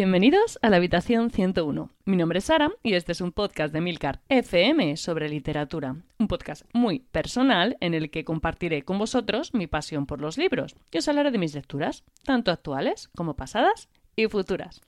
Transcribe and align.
Bienvenidos 0.00 0.58
a 0.62 0.70
la 0.70 0.78
habitación 0.78 1.30
101. 1.30 1.90
Mi 2.06 2.16
nombre 2.16 2.38
es 2.38 2.46
Sara 2.46 2.70
y 2.82 2.94
este 2.94 3.12
es 3.12 3.20
un 3.20 3.32
podcast 3.32 3.70
de 3.70 3.82
Milcar 3.82 4.22
FM 4.30 4.96
sobre 4.96 5.28
literatura. 5.28 5.94
Un 6.18 6.26
podcast 6.26 6.64
muy 6.72 7.00
personal 7.00 7.76
en 7.80 7.92
el 7.92 8.10
que 8.10 8.24
compartiré 8.24 8.80
con 8.80 8.98
vosotros 8.98 9.52
mi 9.52 9.66
pasión 9.66 10.06
por 10.06 10.22
los 10.22 10.38
libros 10.38 10.74
y 10.90 10.96
os 10.96 11.06
hablaré 11.06 11.30
de 11.32 11.36
mis 11.36 11.54
lecturas, 11.54 12.02
tanto 12.24 12.50
actuales 12.50 13.10
como 13.14 13.36
pasadas 13.36 13.90
y 14.16 14.26
futuras. 14.26 14.80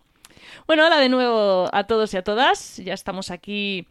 Bueno, 0.66 0.86
hola 0.86 0.98
de 0.98 1.10
nuevo 1.10 1.68
a 1.70 1.86
todos 1.86 2.14
y 2.14 2.16
a 2.16 2.24
todas. 2.24 2.78
Ya 2.78 2.94
estamos 2.94 3.30
aquí 3.30 3.86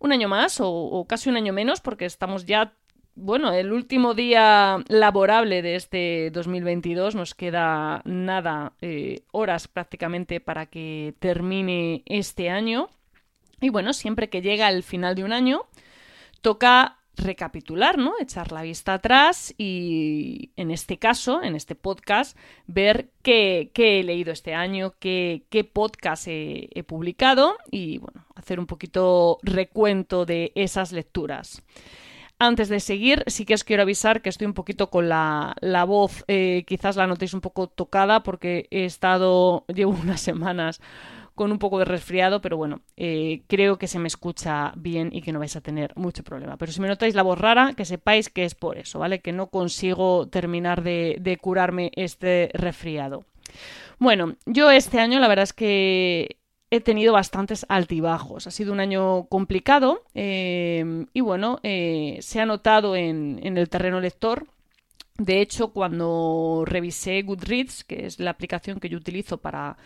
un 0.00 0.12
año 0.12 0.28
más 0.28 0.60
o, 0.60 0.70
o 0.70 1.06
casi 1.06 1.30
un 1.30 1.36
año 1.38 1.54
menos 1.54 1.80
porque 1.80 2.04
estamos 2.04 2.44
ya 2.44 2.74
bueno, 3.14 3.52
el 3.52 3.72
último 3.72 4.14
día 4.14 4.82
laborable 4.88 5.62
de 5.62 5.76
este 5.76 6.30
2022 6.30 7.14
nos 7.14 7.34
queda 7.34 8.02
nada, 8.04 8.72
eh, 8.80 9.24
horas 9.32 9.68
prácticamente 9.68 10.40
para 10.40 10.66
que 10.66 11.14
termine 11.18 12.02
este 12.06 12.48
año. 12.48 12.88
Y 13.60 13.68
bueno, 13.68 13.92
siempre 13.92 14.28
que 14.28 14.40
llega 14.40 14.70
el 14.70 14.82
final 14.82 15.14
de 15.14 15.24
un 15.24 15.32
año, 15.32 15.66
toca 16.40 16.98
recapitular, 17.16 17.98
¿no? 17.98 18.14
Echar 18.18 18.52
la 18.52 18.62
vista 18.62 18.94
atrás 18.94 19.54
y 19.58 20.50
en 20.56 20.70
este 20.70 20.98
caso, 20.98 21.42
en 21.42 21.54
este 21.54 21.74
podcast, 21.74 22.36
ver 22.66 23.10
qué, 23.22 23.70
he 23.74 24.02
leído 24.02 24.32
este 24.32 24.54
año, 24.54 24.94
qué, 24.98 25.44
qué 25.50 25.64
podcast 25.64 26.26
he, 26.26 26.70
he, 26.74 26.82
publicado 26.82 27.56
y 27.70 27.98
bueno, 27.98 28.24
hacer 28.34 28.58
un 28.58 28.66
poquito 28.66 29.38
recuento 29.42 30.24
de 30.24 30.52
esas 30.54 30.92
lecturas. 30.92 31.62
Antes 32.44 32.68
de 32.68 32.80
seguir, 32.80 33.22
sí 33.28 33.44
que 33.44 33.54
os 33.54 33.62
quiero 33.62 33.82
avisar 33.82 34.20
que 34.20 34.28
estoy 34.28 34.48
un 34.48 34.52
poquito 34.52 34.90
con 34.90 35.08
la, 35.08 35.54
voz, 35.86 36.24
eh, 36.26 36.64
quizás 36.66 36.96
la 36.96 37.06
notéis 37.06 37.34
un 37.34 37.40
poco 37.40 37.68
tocada 37.68 38.24
porque 38.24 38.66
he 38.72 38.84
estado, 38.84 39.64
llevo 39.72 39.92
unas 39.92 40.20
semanas 40.20 40.80
con 41.36 41.52
un 41.52 41.60
poco 41.60 41.78
de 41.78 41.84
resfriado, 41.84 42.40
pero 42.40 42.56
bueno, 42.56 42.80
eh, 42.96 43.42
creo 43.46 43.78
que 43.78 43.86
se 43.86 44.00
me 44.00 44.08
escucha 44.08 44.72
bien 44.74 45.10
y 45.12 45.22
que 45.22 45.30
no 45.30 45.38
vais 45.38 45.54
a 45.54 45.60
tener 45.60 45.92
mucho 45.94 46.24
problema. 46.24 46.56
Pero 46.56 46.72
si 46.72 46.80
me 46.80 46.88
notáis 46.88 47.14
la 47.14 47.22
voz 47.22 47.38
rara, 47.38 47.74
que 47.76 47.84
sepáis 47.84 48.28
que 48.28 48.44
es 48.44 48.56
por 48.56 48.76
eso, 48.76 48.98
¿vale? 48.98 49.20
Que 49.20 49.30
no 49.30 49.46
consigo 49.46 50.26
terminar 50.26 50.82
de, 50.82 51.18
de 51.20 51.36
curarme 51.36 51.92
este 51.94 52.50
resfriado. 52.54 53.24
Bueno, 54.00 54.34
yo 54.46 54.68
este 54.72 54.98
año 54.98 55.20
la 55.20 55.28
verdad 55.28 55.44
es 55.44 55.52
que 55.52 56.41
he 56.72 56.80
tenido 56.80 57.12
bastantes 57.12 57.66
altibajos. 57.68 58.46
Ha 58.46 58.50
sido 58.50 58.72
un 58.72 58.80
año 58.80 59.24
complicado 59.24 60.04
eh, 60.14 61.04
y 61.12 61.20
bueno, 61.20 61.60
eh, 61.62 62.16
se 62.22 62.40
ha 62.40 62.46
notado 62.46 62.96
en, 62.96 63.38
el 63.44 63.68
terreno 63.68 64.00
lector. 64.00 64.46
De 65.18 65.42
hecho, 65.42 65.68
cuando 65.74 66.64
revisé 66.64 67.20
Goodreads, 67.20 67.84
que 67.84 68.06
es 68.06 68.18
la 68.18 68.30
aplicación 68.30 68.80
que 68.80 68.88
yo 68.88 68.96
utilizo 68.96 69.36
para 69.36 69.76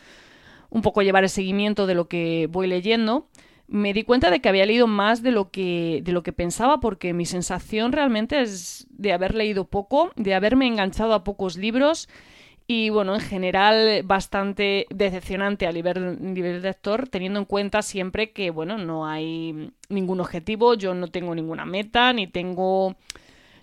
un 0.70 0.80
poco 0.80 1.02
llevar 1.02 1.24
el 1.24 1.28
seguimiento 1.28 1.88
de 1.88 1.96
lo 1.96 2.06
que 2.06 2.48
voy 2.52 2.68
leyendo, 2.68 3.26
me 3.66 3.92
di 3.92 4.04
cuenta 4.04 4.30
de 4.30 4.38
que 4.38 4.48
había 4.48 4.64
leído 4.64 4.86
más 4.86 5.24
de 5.24 5.32
lo 5.32 5.50
que, 5.50 6.02
de 6.04 6.12
lo 6.12 6.22
que 6.22 6.32
pensaba, 6.32 6.78
porque 6.78 7.12
mi 7.12 7.26
sensación 7.26 7.90
realmente 7.90 8.40
es 8.40 8.86
de 8.90 9.12
haber 9.12 9.34
leído 9.34 9.64
poco, 9.64 10.12
de 10.14 10.34
haberme 10.34 10.68
enganchado 10.68 11.14
a 11.14 11.24
pocos 11.24 11.56
libros 11.56 12.08
y 12.66 12.90
bueno, 12.90 13.14
en 13.14 13.20
general 13.20 14.02
bastante 14.04 14.86
decepcionante 14.90 15.66
a 15.66 15.72
nivel, 15.72 16.18
nivel 16.20 16.62
lector, 16.62 17.08
teniendo 17.08 17.38
en 17.38 17.44
cuenta 17.44 17.82
siempre 17.82 18.32
que, 18.32 18.50
bueno, 18.50 18.76
no 18.76 19.06
hay 19.06 19.72
ningún 19.88 20.20
objetivo, 20.20 20.74
yo 20.74 20.94
no 20.94 21.08
tengo 21.08 21.34
ninguna 21.34 21.64
meta, 21.64 22.12
ni 22.12 22.26
tengo 22.26 22.96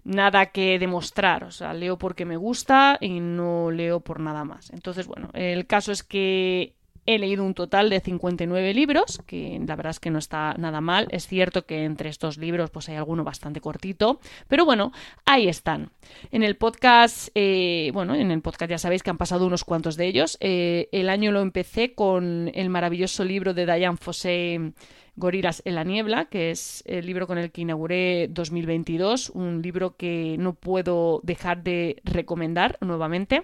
nada 0.05 0.47
que 0.47 0.79
demostrar, 0.79 1.43
o 1.43 1.51
sea, 1.51 1.73
leo 1.73 1.97
porque 1.97 2.25
me 2.25 2.37
gusta 2.37 2.97
y 3.01 3.19
no 3.19 3.71
leo 3.71 3.99
por 3.99 4.19
nada 4.19 4.45
más. 4.45 4.69
Entonces, 4.71 5.07
bueno, 5.07 5.29
el 5.33 5.67
caso 5.67 5.91
es 5.91 6.03
que 6.03 6.73
He 7.05 7.19
leído 7.19 7.43
un 7.43 7.53
total 7.53 7.89
de 7.89 7.99
59 7.99 8.73
libros, 8.73 9.21
que 9.25 9.61
la 9.65 9.75
verdad 9.75 9.91
es 9.91 9.99
que 9.99 10.09
no 10.09 10.19
está 10.19 10.55
nada 10.57 10.81
mal. 10.81 11.07
Es 11.11 11.27
cierto 11.27 11.65
que 11.65 11.83
entre 11.83 12.09
estos 12.09 12.37
libros 12.37 12.69
pues 12.69 12.87
hay 12.89 12.95
alguno 12.95 13.23
bastante 13.23 13.61
cortito, 13.61 14.19
pero 14.47 14.65
bueno, 14.65 14.91
ahí 15.25 15.47
están. 15.47 15.91
En 16.31 16.43
el 16.43 16.55
podcast, 16.55 17.29
eh, 17.35 17.91
bueno, 17.93 18.15
en 18.15 18.31
el 18.31 18.41
podcast 18.41 18.69
ya 18.71 18.77
sabéis 18.77 19.03
que 19.03 19.09
han 19.09 19.17
pasado 19.17 19.45
unos 19.45 19.63
cuantos 19.63 19.97
de 19.97 20.05
ellos. 20.05 20.37
Eh, 20.39 20.89
el 20.91 21.09
año 21.09 21.31
lo 21.31 21.41
empecé 21.41 21.93
con 21.93 22.51
el 22.53 22.69
maravilloso 22.69 23.25
libro 23.25 23.53
de 23.53 23.65
Diane 23.65 23.97
Fossey, 23.97 24.73
Gorilas 25.15 25.61
en 25.65 25.75
la 25.75 25.83
niebla, 25.83 26.25
que 26.25 26.49
es 26.49 26.83
el 26.87 27.05
libro 27.05 27.27
con 27.27 27.37
el 27.37 27.51
que 27.51 27.61
inauguré 27.61 28.27
2022, 28.29 29.29
un 29.29 29.61
libro 29.61 29.95
que 29.95 30.37
no 30.39 30.53
puedo 30.53 31.21
dejar 31.23 31.63
de 31.63 32.01
recomendar 32.03 32.77
nuevamente. 32.81 33.43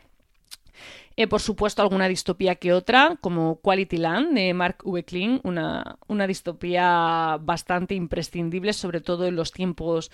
Eh, 1.20 1.28
por 1.28 1.42
supuesto, 1.42 1.82
alguna 1.82 2.08
distopía 2.08 2.56
que 2.56 2.72
otra, 2.72 3.18
como 3.20 3.60
Quality 3.60 3.98
Land 3.98 4.36
de 4.36 4.54
Mark 4.54 4.78
V. 4.86 5.42
una, 5.44 5.98
una 6.08 6.26
distopía 6.26 7.38
bastante 7.42 7.94
imprescindible, 7.94 8.72
sobre 8.72 9.02
todo 9.02 9.28
en 9.28 9.36
los 9.36 9.52
tiempos 9.52 10.12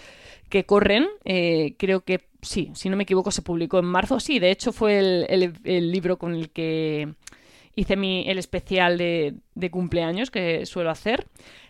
que 0.50 0.66
corren. 0.66 1.06
Eh, 1.24 1.76
creo 1.78 2.02
que 2.02 2.22
sí, 2.42 2.72
si 2.74 2.90
no 2.90 2.98
me 2.98 3.04
equivoco, 3.04 3.30
se 3.30 3.44
publicó 3.44 3.78
en 3.78 3.86
marzo. 3.86 4.20
Sí, 4.20 4.40
de 4.40 4.50
hecho 4.50 4.72
fue 4.72 4.98
el, 4.98 5.92
libro 5.92 6.18
con 6.18 6.34
el 6.34 6.50
que 6.50 7.14
hice 7.76 7.96
mi, 7.98 8.28
el 8.28 8.40
especial 8.40 8.98
de, 8.98 9.36
de 9.54 9.70
cumpleaños 9.70 10.32
que 10.32 10.66
suelo 10.66 10.90
hacer. 10.90 11.28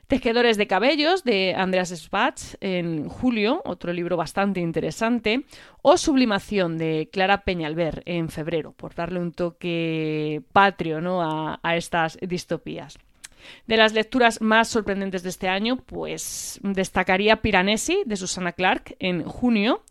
Tejedores 0.08 0.58
de 0.58 0.68
cabellos 0.68 1.24
de 1.24 1.56
Andreas 1.56 1.90
Spatz 1.90 2.58
en 2.62 3.10
julio, 3.10 3.64
otro 3.66 3.92
libro 3.92 4.18
bastante 4.18 4.60
interesante, 4.60 5.46
o 5.82 5.98
Sublimación 5.98 6.78
de 6.78 7.10
Clara 7.12 7.44
Peñalver 7.44 8.04
en 8.06 8.30
febrero, 8.30 8.72
por 8.72 8.94
darle 8.94 9.20
un 9.20 9.32
toque 9.32 10.44
patrio 10.54 11.02
¿no? 11.02 11.24
a, 11.24 11.60
a 11.64 11.76
estas 11.76 12.20
distopías. 12.22 13.00
De 13.66 13.78
las 13.78 13.94
lecturas 13.94 14.42
más 14.42 14.68
sorprendentes 14.68 15.24
de 15.24 15.30
este 15.30 15.48
año, 15.48 15.78
pues 15.78 16.60
destacaría 16.62 17.42
Piranesi 17.42 18.04
de 18.06 18.16
Susana 18.16 18.52
Clark 18.52 18.96
en 19.00 19.24
junio, 19.24 19.82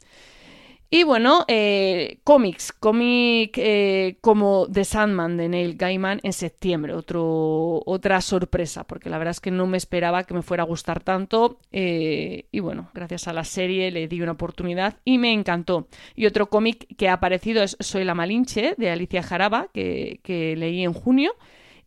y 0.94 1.02
bueno, 1.02 1.44
eh, 1.48 2.18
cómics, 2.22 2.72
cómic 2.72 3.58
eh, 3.58 4.16
como 4.20 4.68
The 4.70 4.84
Sandman 4.84 5.36
de 5.36 5.48
Neil 5.48 5.74
Gaiman 5.76 6.20
en 6.22 6.32
septiembre, 6.32 6.94
otro, 6.94 7.82
otra 7.84 8.20
sorpresa, 8.20 8.84
porque 8.84 9.10
la 9.10 9.18
verdad 9.18 9.32
es 9.32 9.40
que 9.40 9.50
no 9.50 9.66
me 9.66 9.76
esperaba 9.76 10.22
que 10.22 10.34
me 10.34 10.42
fuera 10.42 10.62
a 10.62 10.66
gustar 10.66 11.02
tanto. 11.02 11.58
Eh, 11.72 12.46
y 12.52 12.60
bueno, 12.60 12.92
gracias 12.94 13.26
a 13.26 13.32
la 13.32 13.42
serie 13.42 13.90
le 13.90 14.06
di 14.06 14.22
una 14.22 14.30
oportunidad 14.30 14.98
y 15.04 15.18
me 15.18 15.32
encantó. 15.32 15.88
Y 16.14 16.26
otro 16.26 16.48
cómic 16.48 16.86
que 16.96 17.08
ha 17.08 17.14
aparecido 17.14 17.64
es 17.64 17.76
Soy 17.80 18.04
la 18.04 18.14
Malinche 18.14 18.76
de 18.78 18.90
Alicia 18.90 19.24
Jaraba, 19.24 19.66
que, 19.74 20.20
que 20.22 20.54
leí 20.54 20.84
en 20.84 20.92
junio 20.92 21.34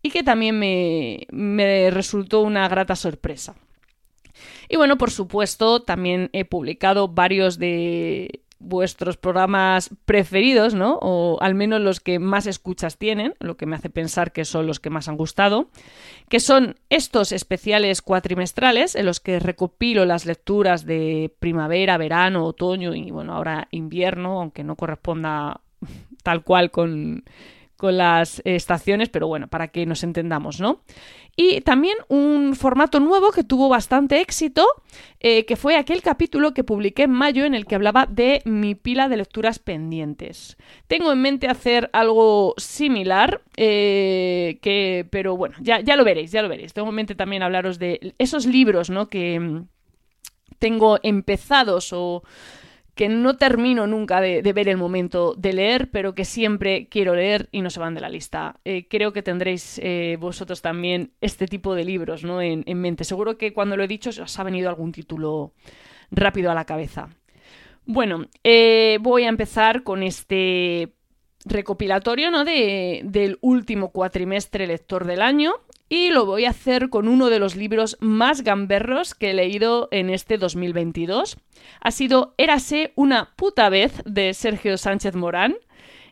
y 0.01 0.09
que 0.09 0.22
también 0.22 0.59
me, 0.59 1.28
me 1.31 1.91
resultó 1.91 2.41
una 2.41 2.68
grata 2.68 2.97
sorpresa. 2.97 3.56
Y 4.68 4.75
bueno, 4.75 4.97
por 4.97 5.12
supuesto, 5.12 5.81
también 5.81 6.29
he 6.34 6.44
publicado 6.44 7.07
varios 7.07 7.57
de 7.57 8.41
vuestros 8.59 9.18
programas 9.18 9.90
preferidos, 10.06 10.73
¿no? 10.73 10.97
O 11.01 11.38
al 11.41 11.56
menos 11.56 11.81
los 11.81 12.00
que 12.00 12.19
más 12.19 12.47
escuchas 12.47 12.97
tienen, 12.97 13.35
lo 13.40 13.57
que 13.57 13.66
me 13.66 13.75
hace 13.75 13.90
pensar 13.90 14.31
que 14.31 14.45
son 14.45 14.68
los 14.68 14.80
que 14.80 14.89
más 14.89 15.07
han 15.07 15.18
gustado, 15.18 15.69
que 16.30 16.39
son 16.39 16.75
estos 16.89 17.31
especiales 17.31 18.01
cuatrimestrales 18.01 18.95
en 18.95 19.06
los 19.06 19.19
que 19.19 19.39
recopilo 19.39 20.06
las 20.06 20.25
lecturas 20.25 20.86
de 20.86 21.33
primavera, 21.39 21.98
verano, 21.98 22.45
otoño 22.45 22.95
y 22.95 23.12
bueno, 23.12 23.33
ahora 23.33 23.68
invierno, 23.71 24.42
aunque 24.42 24.63
no 24.63 24.75
corresponda 24.75 25.62
tal 26.24 26.44
cual 26.44 26.71
con 26.71 27.24
con 27.77 27.95
las 27.95 28.42
estaciones, 28.44 29.10
pero 29.10 29.27
bueno, 29.27 29.48
para 29.48 29.69
que 29.69 29.86
nos 29.86 30.03
entendamos, 30.03 30.60
¿no? 30.60 30.81
Y 31.39 31.62
también 31.62 31.95
un 32.07 32.56
formato 32.56 33.00
nuevo 33.00 33.31
que 33.31 33.44
tuvo 33.44 33.69
bastante 33.69 34.22
éxito, 34.22 34.66
eh, 35.19 35.45
que 35.45 35.56
fue 35.56 35.75
aquel 35.75 36.01
capítulo 36.01 36.56
que 36.56 36.63
publiqué 36.63 37.04
en 37.04 37.12
mayo 37.12 37.45
en 37.45 37.54
el 37.54 37.68
que 37.68 37.75
hablaba 37.75 38.07
de 38.07 38.42
mi 38.44 38.74
pila 38.74 39.07
de 39.07 39.18
lecturas 39.18 39.60
pendientes. 39.60 40.57
Tengo 40.88 41.12
en 41.12 41.22
mente 41.22 41.48
hacer 41.48 41.92
algo 41.94 42.56
similar, 42.57 43.42
eh, 43.56 44.57
que, 44.63 45.06
pero 45.12 45.38
bueno, 45.38 45.56
ya, 45.62 45.80
ya 45.80 45.95
lo 45.95 46.04
veréis, 46.04 46.31
ya 46.31 46.42
lo 46.42 46.50
veréis. 46.50 46.74
Tengo 46.74 46.89
en 46.89 46.95
mente 46.95 47.13
también 47.13 47.44
hablaros 47.44 47.78
de 47.78 48.16
esos 48.18 48.48
libros, 48.48 48.89
¿no? 48.89 49.07
Que 49.07 49.39
mm, 49.39 49.68
tengo 50.57 50.98
empezados 51.04 51.94
o 51.94 52.24
que 52.97 53.07
no 53.07 53.38
termino 53.38 53.88
nunca 53.88 54.19
de, 54.19 54.41
ver 54.41 54.67
el 54.67 54.75
momento 54.75 55.35
de 55.38 55.53
leer, 55.53 55.89
pero 55.91 56.15
que 56.15 56.25
siempre 56.25 56.88
quiero 56.89 57.15
leer 57.15 57.47
y 57.51 57.61
no 57.61 57.69
se 57.69 57.79
van 57.79 57.94
de 57.94 58.01
la 58.01 58.09
lista. 58.09 58.59
Eh, 58.65 58.88
creo 58.89 59.13
que 59.13 59.21
tendréis 59.21 59.79
eh, 59.81 60.17
vosotros 60.19 60.61
también 60.61 61.11
este 61.21 61.45
tipo 61.45 61.75
de 61.75 61.85
libros 61.85 62.23
¿no? 62.23 62.41
en, 62.41 62.65
mente. 62.81 63.03
Seguro 63.05 63.38
que 63.38 63.53
cuando 63.53 63.77
lo 63.77 63.83
he 63.83 63.88
dicho 63.88 64.09
os 64.09 64.39
ha 64.39 64.44
venido 64.44 64.67
algún 64.67 64.91
título 64.91 65.53
rápido 66.11 66.51
a 66.51 66.55
la 66.55 66.65
cabeza. 66.65 67.09
Bueno, 67.85 68.25
eh, 68.44 68.97
voy 69.00 69.23
a 69.23 69.29
empezar 69.29 69.83
con 69.83 70.01
este 70.01 70.93
recopilatorio 71.45 72.31
¿no? 72.31 72.43
de, 72.43 73.01
del 73.05 73.38
último 73.41 73.91
cuatrimestre 73.91 74.67
lector 74.67 75.05
del 75.05 75.21
año 75.21 75.53
y 75.89 76.10
lo 76.10 76.25
voy 76.25 76.45
a 76.45 76.50
hacer 76.50 76.89
con 76.89 77.07
uno 77.07 77.30
de 77.30 77.39
los 77.39 77.56
libros 77.56 77.98
más 78.00 78.44
gamberros 78.44 79.16
que 79.16 79.31
he 79.31 79.34
leído 79.34 79.88
en 79.92 80.10
este 80.10 80.38
2022. 80.38 81.38
Ha 81.80 81.92
sido 81.92 82.34
Érase 82.38 82.92
una 82.95 83.34
puta 83.36 83.69
vez 83.69 84.01
de 84.06 84.34
Sergio 84.34 84.78
Sánchez 84.78 85.16
Morán. 85.16 85.56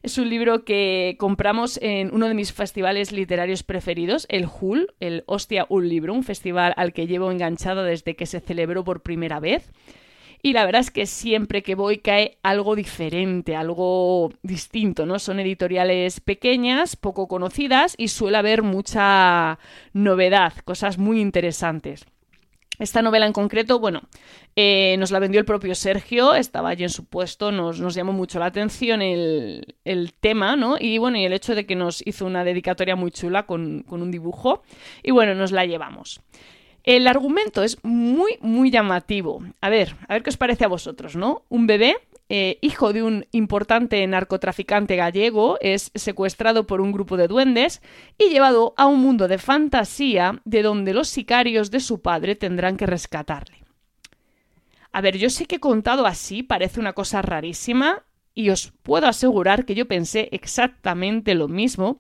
Es 0.02 0.18
un 0.18 0.30
libro 0.30 0.64
que 0.66 1.16
compramos 1.20 1.80
en 1.82 2.14
uno 2.14 2.28
de 2.28 2.36
mis 2.36 2.54
festivales 2.54 3.12
literarios 3.12 3.64
preferidos, 3.64 4.28
el 4.30 4.46
HUL, 4.46 4.94
el 5.00 5.24
Hostia 5.26 5.66
Un 5.68 5.90
Libro, 5.90 6.14
un 6.14 6.24
festival 6.24 6.74
al 6.78 6.94
que 6.94 7.08
llevo 7.08 7.32
enganchado 7.32 7.84
desde 7.84 8.16
que 8.16 8.28
se 8.28 8.40
celebró 8.40 8.84
por 8.84 9.02
primera 9.02 9.40
vez. 9.40 9.72
Y 10.46 10.54
la 10.54 10.64
verdad 10.64 10.82
es 10.82 10.92
que 10.92 11.08
siempre 11.08 11.64
que 11.64 11.74
voy 11.74 11.98
cae 11.98 12.38
algo 12.44 12.76
diferente, 12.76 13.56
algo 13.56 14.32
distinto, 14.44 15.08
¿no? 15.08 15.18
Son 15.18 15.40
editoriales 15.40 16.20
pequeñas, 16.20 16.96
poco 16.96 17.28
conocidas 17.28 17.96
y 17.98 18.10
suele 18.10 18.38
haber 18.38 18.62
mucha 18.62 19.58
novedad, 19.94 20.54
cosas 20.64 21.00
muy 21.00 21.20
interesantes. 21.20 22.06
Esta 22.78 23.02
novela 23.02 23.26
en 23.26 23.34
concreto, 23.34 23.80
bueno, 23.80 24.04
eh, 24.56 24.96
nos 25.00 25.10
la 25.10 25.18
vendió 25.18 25.40
el 25.40 25.48
propio 25.48 25.74
Sergio, 25.74 26.36
estaba 26.36 26.70
allí 26.70 26.84
en 26.84 26.92
su 26.92 27.06
puesto, 27.06 27.52
nos, 27.52 27.80
llamó 27.96 28.14
mucho 28.14 28.38
la 28.38 28.46
atención 28.46 29.02
el, 29.02 30.14
tema, 30.20 30.56
¿no? 30.56 30.76
Y 30.80 31.00
bueno, 31.00 31.18
y 31.18 31.26
el 31.26 31.34
hecho 31.34 31.56
de 31.56 31.66
que 31.66 31.76
nos 31.76 32.06
hizo 32.06 32.24
una 32.24 32.44
dedicatoria 32.44 32.96
muy 32.96 33.10
chula 33.10 33.48
con, 33.48 33.82
con 33.82 34.04
un 34.04 34.12
dibujo. 34.12 34.62
Y 35.02 35.10
bueno, 35.10 35.34
nos 35.34 35.52
la 35.52 35.66
llevamos. 35.66 36.22
El 36.86 37.08
argumento 37.08 37.64
es 37.64 37.84
muy, 37.84 38.38
muy 38.42 38.70
llamativo. 38.70 39.44
A 39.60 39.70
ver, 39.70 39.96
a 40.08 40.14
ver 40.14 40.24
qué 40.24 40.30
os 40.30 40.38
parece 40.38 40.66
a 40.66 40.68
vosotros, 40.68 41.16
¿no? 41.16 41.42
Un 41.50 41.66
bebé, 41.66 41.98
eh, 42.30 42.60
hijo 42.62 42.94
de 42.94 43.02
un 43.02 43.26
importante 43.32 44.06
narcotraficante 44.06 44.96
gallego, 44.96 45.58
es 45.62 45.92
secuestrado 45.96 46.68
por 46.68 46.82
un 46.82 46.92
grupo 46.92 47.18
de 47.18 47.28
duendes 47.28 47.82
y 48.20 48.30
llevado 48.30 48.76
a 48.78 48.86
un 48.86 49.02
mundo 49.02 49.28
de 49.28 49.40
fantasía 49.40 50.40
de 50.46 50.62
donde 50.62 50.94
los 50.94 51.08
sicarios 51.08 51.72
de 51.72 51.80
su 51.80 52.02
padre 52.02 52.36
tendrán 52.36 52.78
que 52.78 52.86
rescatarle. 52.86 53.64
A 54.92 55.02
ver, 55.02 55.18
yo 55.18 55.32
sé 55.32 55.48
que 55.48 55.60
contado 55.60 56.06
así 56.06 56.44
parece 56.44 56.80
una 56.80 56.94
cosa 56.94 57.24
rarísima 57.24 58.04
y 58.36 58.52
os 58.52 58.74
puedo 58.84 59.08
asegurar 59.08 59.66
que 59.66 59.74
yo 59.74 59.88
pensé 59.88 60.30
exactamente 60.32 61.34
lo 61.34 61.48
mismo, 61.48 62.00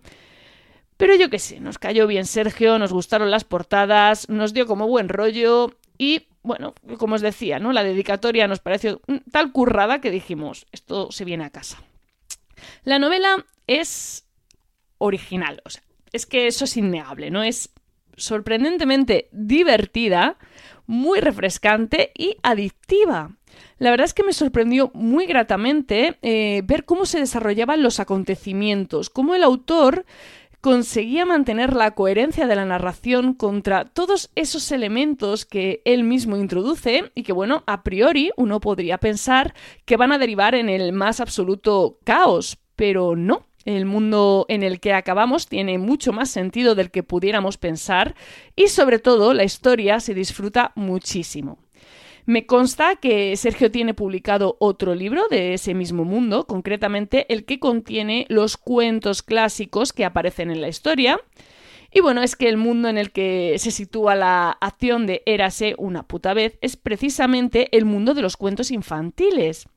pero 0.98 1.16
yo 1.16 1.30
qué 1.30 1.40
sé, 1.40 1.60
nos 1.60 1.78
cayó 1.78 2.08
bien 2.08 2.26
Sergio, 2.26 2.80
nos 2.80 2.94
gustaron 2.94 3.32
las 3.32 3.44
portadas, 3.44 4.30
nos 4.30 4.54
dio 4.54 4.66
como 4.66 4.88
buen 4.88 5.10
rollo 5.10 5.76
y, 5.98 6.28
bueno, 6.42 6.74
como 6.98 7.16
os 7.16 7.22
decía, 7.22 7.60
¿no? 7.60 7.74
La 7.74 7.84
dedicatoria 7.84 8.48
nos 8.48 8.60
pareció 8.60 9.02
tal 9.32 9.52
currada 9.52 10.00
que 10.00 10.12
dijimos, 10.12 10.68
esto 10.72 11.12
se 11.12 11.26
viene 11.26 11.46
a 11.46 11.50
casa. 11.50 11.84
La 12.84 13.00
novela 13.00 13.46
es 13.68 14.26
original, 14.98 15.62
o 15.66 15.70
sea, 15.70 15.84
es 16.14 16.26
que 16.26 16.48
eso 16.48 16.66
es 16.66 16.78
innegable, 16.78 17.30
¿no? 17.30 17.44
Es 17.44 17.72
sorprendentemente 18.16 19.28
divertida, 19.32 20.38
muy 20.88 21.20
refrescante 21.20 22.12
y 22.16 22.38
adictiva. 22.44 23.32
La 23.78 23.90
verdad 23.90 24.06
es 24.06 24.14
que 24.14 24.24
me 24.24 24.34
sorprendió 24.34 24.92
muy 24.94 25.26
gratamente 25.26 26.18
eh, 26.22 26.62
ver 26.66 26.86
cómo 26.86 27.06
se 27.06 27.20
desarrollaban 27.20 27.84
los 27.84 28.00
acontecimientos, 28.00 29.10
cómo 29.10 29.36
el 29.36 29.44
autor 29.44 30.06
conseguía 30.66 31.28
mantener 31.28 31.76
la 31.76 31.92
coherencia 31.92 32.48
de 32.48 32.56
la 32.56 32.66
narración 32.66 33.36
contra 33.36 33.86
todos 33.86 34.32
esos 34.34 34.72
elementos 34.72 35.46
que 35.46 35.84
él 35.86 36.04
mismo 36.04 36.38
introduce 36.38 37.12
y 37.14 37.22
que, 37.22 37.34
bueno, 37.34 37.62
a 37.68 37.84
priori 37.84 38.32
uno 38.36 38.60
podría 38.60 38.98
pensar 38.98 39.54
que 39.86 39.96
van 39.96 40.12
a 40.12 40.18
derivar 40.18 40.56
en 40.56 40.68
el 40.68 40.92
más 40.92 41.20
absoluto 41.20 42.00
caos, 42.04 42.58
pero 42.76 43.16
no. 43.16 43.46
El 43.64 43.86
mundo 43.86 44.48
en 44.50 44.64
el 44.64 44.80
que 44.80 44.94
acabamos 44.94 45.46
tiene 45.46 45.78
mucho 45.78 46.14
más 46.14 46.32
sentido 46.32 46.74
del 46.74 46.90
que 46.90 47.04
pudiéramos 47.04 47.60
pensar 47.60 48.16
y 48.56 48.70
sobre 48.70 48.98
todo 48.98 49.36
la 49.36 49.44
historia 49.44 50.00
se 50.00 50.16
disfruta 50.16 50.72
muchísimo. 50.74 51.60
Me 52.26 52.48
consta 52.48 52.96
que 52.96 53.36
Sergio 53.38 53.70
tiene 53.70 53.94
publicado 53.94 54.58
otro 54.60 54.96
libro 54.96 55.28
de 55.30 55.54
ese 55.54 55.76
mismo 55.76 56.06
mundo, 56.06 56.48
concretamente 56.48 57.32
el 57.32 57.46
que 57.46 57.60
contiene 57.60 58.26
los 58.30 58.58
cuentos 58.58 59.22
clásicos 59.22 59.94
que 59.94 60.06
aparecen 60.06 60.50
en 60.50 60.60
la 60.60 60.68
historia. 60.68 61.20
Y 61.92 62.02
bueno, 62.02 62.24
es 62.24 62.36
que 62.36 62.50
el 62.50 62.58
mundo 62.58 62.90
en 62.90 62.98
el 62.98 63.12
que 63.12 63.56
se 63.60 63.70
sitúa 63.70 64.16
la 64.16 64.58
acción 64.60 65.06
de 65.06 65.22
Érase 65.28 65.76
una 65.78 66.04
puta 66.04 66.34
vez 66.34 66.58
es 66.62 66.78
precisamente 66.78 67.70
el 67.78 67.86
mundo 67.86 68.16
de 68.16 68.24
los 68.24 68.38
cuentos 68.38 68.72
infantiles. 68.72 69.68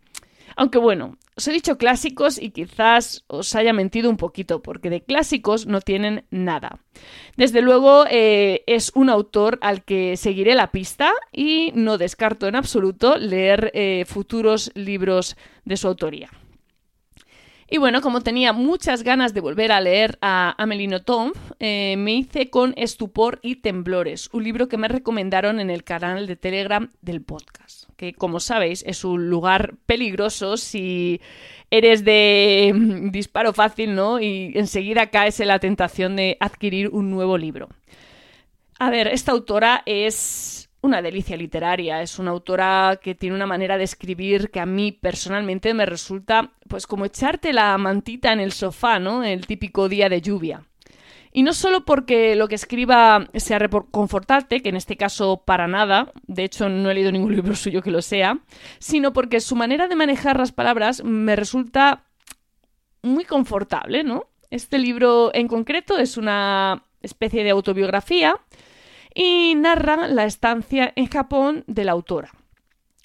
Aunque 0.58 0.78
bueno, 0.78 1.16
os 1.36 1.46
he 1.46 1.52
dicho 1.52 1.78
clásicos 1.78 2.36
y 2.36 2.50
quizás 2.50 3.22
os 3.28 3.54
haya 3.54 3.72
mentido 3.72 4.10
un 4.10 4.16
poquito, 4.16 4.60
porque 4.60 4.90
de 4.90 5.04
clásicos 5.04 5.66
no 5.66 5.80
tienen 5.80 6.24
nada. 6.30 6.80
Desde 7.36 7.62
luego 7.62 8.06
eh, 8.10 8.64
es 8.66 8.90
un 8.96 9.08
autor 9.08 9.60
al 9.62 9.84
que 9.84 10.16
seguiré 10.16 10.56
la 10.56 10.72
pista 10.72 11.12
y 11.32 11.70
no 11.76 11.96
descarto 11.96 12.48
en 12.48 12.56
absoluto 12.56 13.18
leer 13.18 13.70
eh, 13.72 14.04
futuros 14.04 14.72
libros 14.74 15.36
de 15.64 15.76
su 15.76 15.86
autoría. 15.86 16.28
Y 17.70 17.76
bueno, 17.76 18.00
como 18.00 18.22
tenía 18.22 18.54
muchas 18.54 19.02
ganas 19.02 19.34
de 19.34 19.42
volver 19.42 19.72
a 19.72 19.80
leer 19.82 20.18
a 20.22 20.54
Amelino 20.56 21.02
Tom, 21.02 21.32
eh, 21.60 21.96
me 21.98 22.14
hice 22.14 22.48
con 22.48 22.72
Estupor 22.78 23.40
y 23.42 23.56
Temblores, 23.56 24.30
un 24.32 24.44
libro 24.44 24.68
que 24.68 24.78
me 24.78 24.88
recomendaron 24.88 25.60
en 25.60 25.68
el 25.68 25.84
canal 25.84 26.26
de 26.26 26.36
Telegram 26.36 26.88
del 27.02 27.20
podcast, 27.20 27.84
que 27.96 28.14
como 28.14 28.40
sabéis 28.40 28.82
es 28.86 29.04
un 29.04 29.28
lugar 29.28 29.74
peligroso 29.84 30.56
si 30.56 31.20
eres 31.70 32.04
de 32.04 32.72
mm, 32.74 33.10
disparo 33.10 33.52
fácil, 33.52 33.94
¿no? 33.94 34.18
Y 34.18 34.52
enseguida 34.54 35.10
caes 35.10 35.38
en 35.40 35.48
la 35.48 35.58
tentación 35.58 36.16
de 36.16 36.38
adquirir 36.40 36.88
un 36.88 37.10
nuevo 37.10 37.36
libro. 37.36 37.68
A 38.78 38.88
ver, 38.88 39.08
esta 39.08 39.32
autora 39.32 39.82
es 39.84 40.67
una 40.80 41.02
delicia 41.02 41.36
literaria. 41.36 42.02
Es 42.02 42.18
una 42.18 42.30
autora 42.30 42.98
que 43.02 43.14
tiene 43.14 43.36
una 43.36 43.46
manera 43.46 43.78
de 43.78 43.84
escribir 43.84 44.50
que 44.50 44.60
a 44.60 44.66
mí 44.66 44.92
personalmente 44.92 45.74
me 45.74 45.86
resulta 45.86 46.52
pues 46.68 46.86
como 46.86 47.04
echarte 47.04 47.52
la 47.52 47.76
mantita 47.78 48.32
en 48.32 48.40
el 48.40 48.52
sofá, 48.52 48.98
¿no? 48.98 49.24
El 49.24 49.46
típico 49.46 49.88
día 49.88 50.08
de 50.08 50.20
lluvia. 50.20 50.64
Y 51.32 51.42
no 51.42 51.52
solo 51.52 51.84
porque 51.84 52.34
lo 52.36 52.48
que 52.48 52.54
escriba 52.54 53.28
sea 53.34 53.58
reconfortante, 53.58 54.62
que 54.62 54.70
en 54.70 54.76
este 54.76 54.96
caso 54.96 55.42
para 55.44 55.68
nada, 55.68 56.12
de 56.26 56.44
hecho 56.44 56.68
no 56.68 56.90
he 56.90 56.94
leído 56.94 57.12
ningún 57.12 57.34
libro 57.34 57.54
suyo 57.56 57.82
que 57.82 57.90
lo 57.90 58.02
sea, 58.02 58.38
sino 58.78 59.12
porque 59.12 59.40
su 59.40 59.56
manera 59.56 59.88
de 59.88 59.96
manejar 59.96 60.38
las 60.38 60.52
palabras 60.52 61.04
me 61.04 61.36
resulta 61.36 62.04
muy 63.02 63.24
confortable, 63.24 64.04
¿no? 64.04 64.24
Este 64.50 64.78
libro 64.78 65.30
en 65.34 65.46
concreto 65.46 65.98
es 65.98 66.16
una 66.16 66.82
especie 67.02 67.44
de 67.44 67.50
autobiografía 67.50 68.36
y 69.18 69.56
narra 69.56 70.06
la 70.06 70.26
estancia 70.26 70.92
en 70.94 71.08
Japón 71.08 71.64
de 71.66 71.82
la 71.82 71.90
autora. 71.90 72.30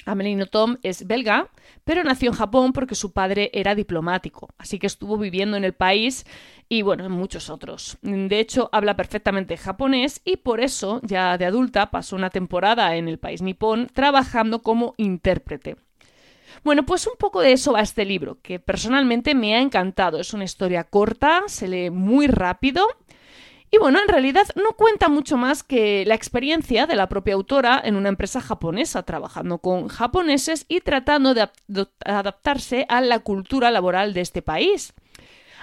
Amelie 0.05 0.45
Tom 0.45 0.77
es 0.83 1.07
belga, 1.07 1.49
pero 1.85 2.03
nació 2.03 2.29
en 2.29 2.37
Japón 2.37 2.71
porque 2.71 2.93
su 2.93 3.13
padre 3.13 3.49
era 3.51 3.73
diplomático, 3.73 4.49
así 4.59 4.77
que 4.77 4.85
estuvo 4.85 5.17
viviendo 5.17 5.57
en 5.57 5.63
el 5.63 5.73
país 5.73 6.25
y 6.69 6.83
bueno, 6.83 7.03
en 7.03 7.11
muchos 7.11 7.49
otros. 7.49 7.97
De 8.03 8.39
hecho, 8.39 8.69
habla 8.71 8.95
perfectamente 8.95 9.57
japonés 9.57 10.21
y 10.23 10.37
por 10.37 10.59
eso, 10.59 11.01
ya 11.01 11.35
de 11.39 11.45
adulta, 11.45 11.89
pasó 11.89 12.15
una 12.15 12.29
temporada 12.29 12.95
en 12.95 13.07
el 13.07 13.17
país 13.17 13.41
nipón 13.41 13.87
trabajando 13.91 14.61
como 14.61 14.93
intérprete. 14.97 15.77
Bueno, 16.63 16.85
pues 16.85 17.07
un 17.07 17.15
poco 17.17 17.41
de 17.41 17.53
eso 17.53 17.73
va 17.73 17.81
este 17.81 18.05
libro, 18.05 18.37
que 18.43 18.59
personalmente 18.59 19.33
me 19.33 19.55
ha 19.55 19.61
encantado. 19.61 20.19
Es 20.19 20.31
una 20.35 20.43
historia 20.43 20.83
corta, 20.83 21.41
se 21.47 21.67
lee 21.67 21.89
muy 21.89 22.27
rápido 22.27 22.85
y 23.73 23.79
bueno, 23.79 23.99
en 23.99 24.07
realidad 24.07 24.45
no 24.55 24.73
cuenta 24.73 25.09
mucho 25.09 25.35
más 25.35 25.63
que 25.63 26.05
la 26.05 26.13
experiencia 26.13 26.85
de 26.85 26.95
la 26.95 27.09
propia 27.09 27.33
autora 27.33 27.81
en 27.83 27.95
una 27.95 28.09
empresa 28.09 28.39
japonesa, 28.39 29.01
trabajando 29.01 29.57
con 29.57 29.87
japoneses 29.87 30.67
y 30.69 30.81
tratando 30.81 31.33
de 31.33 31.49
adaptarse 32.05 32.85
a 32.87 33.01
la 33.01 33.17
cultura 33.17 33.71
laboral 33.71 34.13
de 34.13 34.21
este 34.21 34.43
país. 34.43 34.93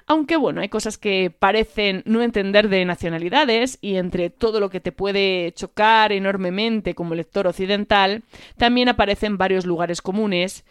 Aunque 0.09 0.37
bueno, 0.37 0.61
hay 0.61 0.69
cosas 0.69 0.99
que 0.99 1.31
parecen 1.31 2.03
no 2.05 2.23
entender 2.23 2.69
de 2.69 2.85
nacionalidades 2.85 3.79
y 3.81 3.95
entre 3.95 4.29
todo 4.29 4.59
lo 4.59 4.71
que 4.71 4.81
te 4.81 4.91
puede 4.91 5.53
chocar 5.53 6.11
enormemente 6.11 6.97
como 6.97 7.15
lector 7.15 7.47
occidental, 7.47 8.25
también 8.57 8.89
aparecen 8.89 9.39
varios 9.39 9.67
lugares 9.67 10.03
comunes 10.03 10.65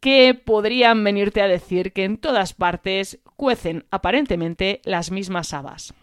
que 0.00 0.34
podrían 0.34 1.04
venirte 1.04 1.40
a 1.40 1.46
decir 1.46 1.92
que 1.92 2.02
en 2.02 2.16
todas 2.16 2.52
partes 2.52 3.20
cuecen 3.36 3.84
aparentemente 3.92 4.80
las 4.82 5.12
mismas 5.12 5.54
habas. 5.54 5.94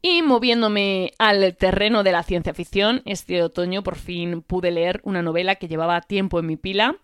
Y 0.00 0.22
moviéndome 0.22 1.12
al 1.18 1.56
terreno 1.56 2.04
de 2.04 2.12
la 2.12 2.22
ciencia 2.22 2.54
ficción, 2.54 3.02
este 3.04 3.42
otoño 3.42 3.82
por 3.82 3.96
fin 3.96 4.42
pude 4.42 4.70
leer 4.70 5.00
una 5.02 5.22
novela 5.22 5.56
que 5.56 5.66
llevaba 5.66 6.00
tiempo 6.00 6.38
en 6.38 6.46
mi 6.46 6.56
pila. 6.56 6.96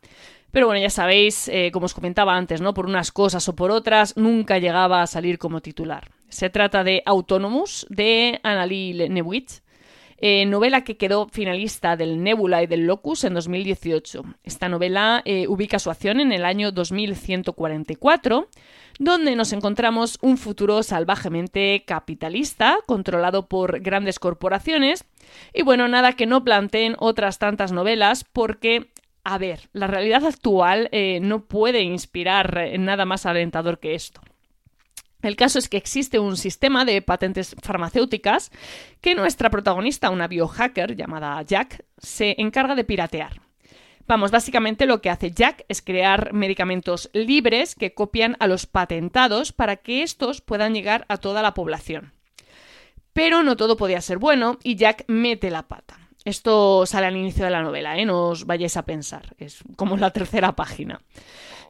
Pero 0.52 0.66
bueno, 0.66 0.80
ya 0.80 0.90
sabéis, 0.90 1.48
eh, 1.48 1.70
como 1.72 1.86
os 1.86 1.94
comentaba 1.94 2.36
antes, 2.36 2.60
¿no? 2.60 2.74
Por 2.74 2.86
unas 2.86 3.10
cosas 3.10 3.48
o 3.48 3.56
por 3.56 3.72
otras, 3.72 4.16
nunca 4.16 4.58
llegaba 4.58 5.02
a 5.02 5.08
salir 5.08 5.38
como 5.38 5.60
titular. 5.60 6.08
Se 6.28 6.48
trata 6.48 6.84
de 6.84 7.02
Autonomous, 7.04 7.86
de 7.90 8.38
Annalie 8.44 9.08
Newitz, 9.08 9.63
eh, 10.18 10.46
novela 10.46 10.84
que 10.84 10.96
quedó 10.96 11.28
finalista 11.28 11.96
del 11.96 12.22
Nebula 12.22 12.62
y 12.62 12.66
del 12.66 12.86
Locus 12.86 13.24
en 13.24 13.34
2018. 13.34 14.22
Esta 14.42 14.68
novela 14.68 15.22
eh, 15.24 15.46
ubica 15.48 15.78
su 15.78 15.90
acción 15.90 16.20
en 16.20 16.32
el 16.32 16.44
año 16.44 16.72
2144 16.72 18.48
donde 18.98 19.34
nos 19.34 19.52
encontramos 19.52 20.18
un 20.22 20.38
futuro 20.38 20.82
salvajemente 20.84 21.82
capitalista, 21.84 22.78
controlado 22.86 23.48
por 23.48 23.80
grandes 23.80 24.20
corporaciones. 24.20 25.04
Y 25.52 25.62
bueno, 25.62 25.88
nada 25.88 26.12
que 26.12 26.26
no 26.26 26.44
planteen 26.44 26.94
otras 26.98 27.40
tantas 27.40 27.72
novelas, 27.72 28.22
porque 28.22 28.92
a 29.24 29.38
ver, 29.38 29.68
la 29.72 29.86
realidad 29.86 30.24
actual 30.26 30.88
eh, 30.92 31.18
no 31.22 31.46
puede 31.46 31.82
inspirar 31.82 32.78
nada 32.78 33.04
más 33.04 33.26
alentador 33.26 33.80
que 33.80 33.94
esto. 33.94 34.20
El 35.24 35.36
caso 35.36 35.58
es 35.58 35.68
que 35.68 35.78
existe 35.78 36.18
un 36.18 36.36
sistema 36.36 36.84
de 36.84 37.00
patentes 37.00 37.56
farmacéuticas 37.62 38.50
que 39.00 39.14
nuestra 39.14 39.50
protagonista, 39.50 40.10
una 40.10 40.28
biohacker 40.28 40.96
llamada 40.96 41.40
Jack, 41.42 41.84
se 41.98 42.34
encarga 42.38 42.74
de 42.74 42.84
piratear. 42.84 43.40
Vamos, 44.06 44.30
básicamente 44.30 44.84
lo 44.84 45.00
que 45.00 45.08
hace 45.08 45.30
Jack 45.30 45.64
es 45.68 45.80
crear 45.80 46.34
medicamentos 46.34 47.08
libres 47.14 47.74
que 47.74 47.94
copian 47.94 48.36
a 48.38 48.46
los 48.46 48.66
patentados 48.66 49.52
para 49.52 49.76
que 49.76 50.02
estos 50.02 50.42
puedan 50.42 50.74
llegar 50.74 51.06
a 51.08 51.16
toda 51.16 51.40
la 51.40 51.54
población. 51.54 52.12
Pero 53.14 53.42
no 53.42 53.56
todo 53.56 53.78
podía 53.78 54.02
ser 54.02 54.18
bueno 54.18 54.58
y 54.62 54.76
Jack 54.76 55.04
mete 55.08 55.50
la 55.50 55.68
pata. 55.68 55.96
Esto 56.26 56.84
sale 56.84 57.06
al 57.06 57.16
inicio 57.16 57.44
de 57.44 57.50
la 57.50 57.62
novela, 57.62 57.98
¿eh? 57.98 58.04
no 58.04 58.28
os 58.28 58.44
vayáis 58.44 58.76
a 58.76 58.84
pensar, 58.84 59.34
es 59.38 59.60
como 59.76 59.96
la 59.96 60.10
tercera 60.10 60.52
página. 60.52 61.00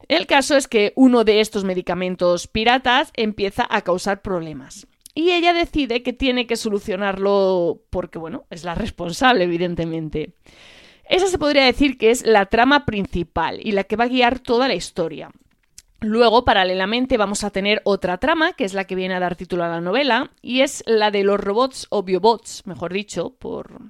El 0.07 0.27
caso 0.27 0.55
es 0.55 0.67
que 0.67 0.93
uno 0.95 1.23
de 1.23 1.39
estos 1.39 1.63
medicamentos 1.63 2.47
piratas 2.47 3.11
empieza 3.15 3.65
a 3.69 3.81
causar 3.81 4.21
problemas. 4.21 4.87
Y 5.13 5.31
ella 5.31 5.53
decide 5.53 6.03
que 6.03 6.13
tiene 6.13 6.45
que 6.45 6.57
solucionarlo 6.57 7.81
porque, 7.89 8.19
bueno, 8.19 8.45
es 8.49 8.63
la 8.63 8.75
responsable, 8.75 9.45
evidentemente. 9.45 10.33
Esa 11.09 11.27
se 11.27 11.37
podría 11.37 11.63
decir 11.63 11.97
que 11.97 12.11
es 12.11 12.25
la 12.25 12.47
trama 12.47 12.85
principal 12.85 13.59
y 13.63 13.71
la 13.71 13.85
que 13.85 13.95
va 13.95 14.05
a 14.05 14.09
guiar 14.09 14.39
toda 14.39 14.67
la 14.67 14.75
historia. 14.75 15.31
Luego, 16.01 16.43
paralelamente, 16.45 17.17
vamos 17.17 17.43
a 17.43 17.49
tener 17.49 17.81
otra 17.85 18.17
trama, 18.17 18.53
que 18.53 18.65
es 18.65 18.73
la 18.73 18.83
que 18.83 18.95
viene 18.95 19.15
a 19.15 19.19
dar 19.19 19.35
título 19.35 19.63
a 19.63 19.69
la 19.69 19.81
novela, 19.81 20.31
y 20.41 20.61
es 20.61 20.83
la 20.85 21.09
de 21.09 21.23
los 21.23 21.39
robots 21.39 21.87
o 21.89 22.03
biobots, 22.03 22.63
mejor 22.65 22.93
dicho, 22.93 23.35
por, 23.39 23.81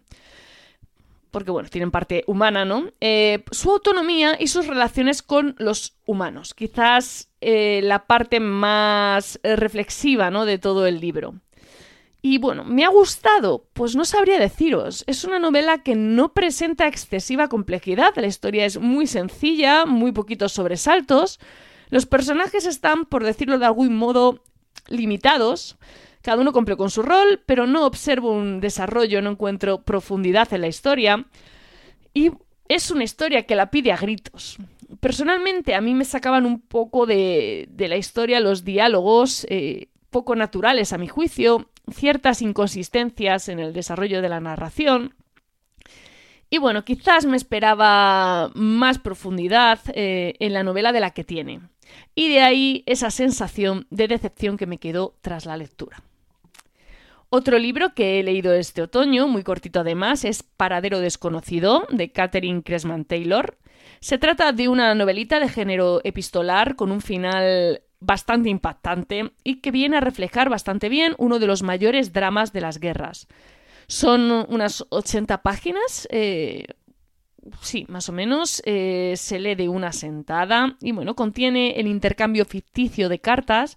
porque 1.35 1.51
bueno, 1.51 1.67
tienen 1.67 1.91
parte 1.91 2.23
humana, 2.27 2.63
¿no? 2.63 2.93
Eh, 3.01 3.43
su 3.51 3.69
autonomía 3.69 4.37
y 4.39 4.47
sus 4.47 4.67
relaciones 4.67 5.21
con 5.21 5.53
los 5.57 5.97
humanos. 6.05 6.53
Quizás 6.53 7.29
eh, 7.41 7.81
la 7.83 8.07
parte 8.07 8.39
más 8.39 9.37
eh, 9.43 9.57
reflexiva, 9.57 10.31
¿no? 10.31 10.45
De 10.45 10.59
todo 10.59 10.87
el 10.87 11.01
libro. 11.01 11.33
Y 12.21 12.37
bueno, 12.37 12.63
¿me 12.63 12.85
ha 12.85 12.87
gustado? 12.87 13.67
Pues 13.73 13.97
no 13.97 14.05
sabría 14.05 14.39
deciros. 14.39 15.03
Es 15.07 15.25
una 15.25 15.37
novela 15.37 15.83
que 15.83 15.95
no 15.95 16.31
presenta 16.31 16.87
excesiva 16.87 17.49
complejidad. 17.49 18.13
La 18.15 18.27
historia 18.27 18.63
es 18.63 18.79
muy 18.79 19.05
sencilla, 19.05 19.85
muy 19.85 20.13
poquitos 20.13 20.53
sobresaltos. 20.53 21.41
Los 21.89 22.05
personajes 22.05 22.65
están, 22.65 23.03
por 23.03 23.25
decirlo 23.25 23.59
de 23.59 23.65
algún 23.65 23.93
modo, 23.97 24.41
limitados. 24.87 25.75
Cada 26.25 26.41
uno 26.41 26.53
cumple 26.53 26.75
con 26.75 26.89
su 26.89 27.03
rol, 27.03 27.43
pero 27.45 27.67
no 27.67 27.85
observo 27.85 28.31
un 28.31 28.59
desarrollo, 28.59 29.21
no 29.21 29.29
encuentro 29.29 29.83
profundidad 29.83 30.51
en 30.55 30.61
la 30.61 30.67
historia. 30.67 31.23
Y 32.15 32.31
es 32.67 32.89
una 32.89 33.03
historia 33.03 33.45
que 33.45 33.55
la 33.55 33.69
pide 33.69 33.91
a 33.91 33.97
gritos. 33.97 34.57
Personalmente, 34.99 35.75
a 35.75 35.81
mí 35.81 35.93
me 35.93 36.03
sacaban 36.03 36.47
un 36.47 36.61
poco 36.61 37.05
de, 37.05 37.69
la 37.77 37.95
historia 37.95 38.39
los 38.39 38.63
diálogos 38.63 39.45
eh, 39.51 39.89
poco 40.09 40.35
naturales 40.35 40.93
a 40.93 40.97
mi 40.97 41.07
juicio, 41.07 41.69
ciertas 41.93 42.41
inconsistencias 42.41 43.47
en 43.47 43.59
el 43.59 43.71
desarrollo 43.71 44.23
de 44.23 44.29
la 44.29 44.39
narración. 44.39 45.13
Y 46.49 46.57
bueno, 46.57 46.83
quizás 46.85 47.27
me 47.27 47.37
esperaba 47.37 48.49
más 48.55 48.97
profundidad 48.97 49.79
eh, 49.93 50.33
en 50.39 50.53
la 50.53 50.63
novela 50.63 50.91
de 50.91 51.01
la 51.01 51.11
que 51.11 51.23
tiene. 51.23 51.61
Y 52.15 52.29
de 52.29 52.41
ahí 52.41 52.83
esa 52.87 53.11
sensación 53.11 53.85
de 53.91 54.07
decepción 54.07 54.57
que 54.57 54.65
me 54.65 54.79
quedó 54.79 55.13
tras 55.21 55.45
la 55.45 55.55
lectura. 55.55 56.01
Otro 57.37 57.59
libro 57.59 57.93
que 57.93 58.17
he 58.17 58.23
leído 58.23 58.53
este 58.53 58.81
otoño, 58.81 59.27
muy 59.27 59.43
cortito 59.43 59.81
además, 59.81 60.23
es 60.23 60.41
Paradero 60.41 61.01
desconocido, 61.01 61.85
de 61.91 62.09
Catherine 62.13 62.63
Cressman 62.63 63.03
Taylor. 63.03 63.57
Se 63.99 64.17
trata 64.17 64.53
de 64.53 64.69
una 64.69 64.95
novelita 64.95 65.41
de 65.41 65.49
género 65.49 65.99
epistolar 66.05 66.77
con 66.77 66.93
un 66.93 67.01
final 67.01 67.81
bastante 67.99 68.47
impactante 68.47 69.33
y 69.43 69.55
que 69.59 69.71
viene 69.71 69.97
a 69.97 69.99
reflejar 69.99 70.49
bastante 70.49 70.87
bien 70.87 71.13
uno 71.17 71.37
de 71.37 71.47
los 71.47 71.61
mayores 71.61 72.13
dramas 72.13 72.53
de 72.53 72.61
las 72.61 72.79
guerras. 72.79 73.27
Son 73.87 74.31
unas 74.47 74.85
80 74.87 75.41
páginas, 75.43 76.07
eh, 76.11 76.63
sí, 77.59 77.85
más 77.89 78.07
o 78.07 78.13
menos, 78.13 78.61
eh, 78.65 79.15
se 79.17 79.39
lee 79.39 79.55
de 79.55 79.67
una 79.67 79.91
sentada 79.91 80.77
y 80.79 80.93
bueno, 80.93 81.17
contiene 81.17 81.81
el 81.81 81.87
intercambio 81.87 82.45
ficticio 82.45 83.09
de 83.09 83.19
cartas 83.19 83.75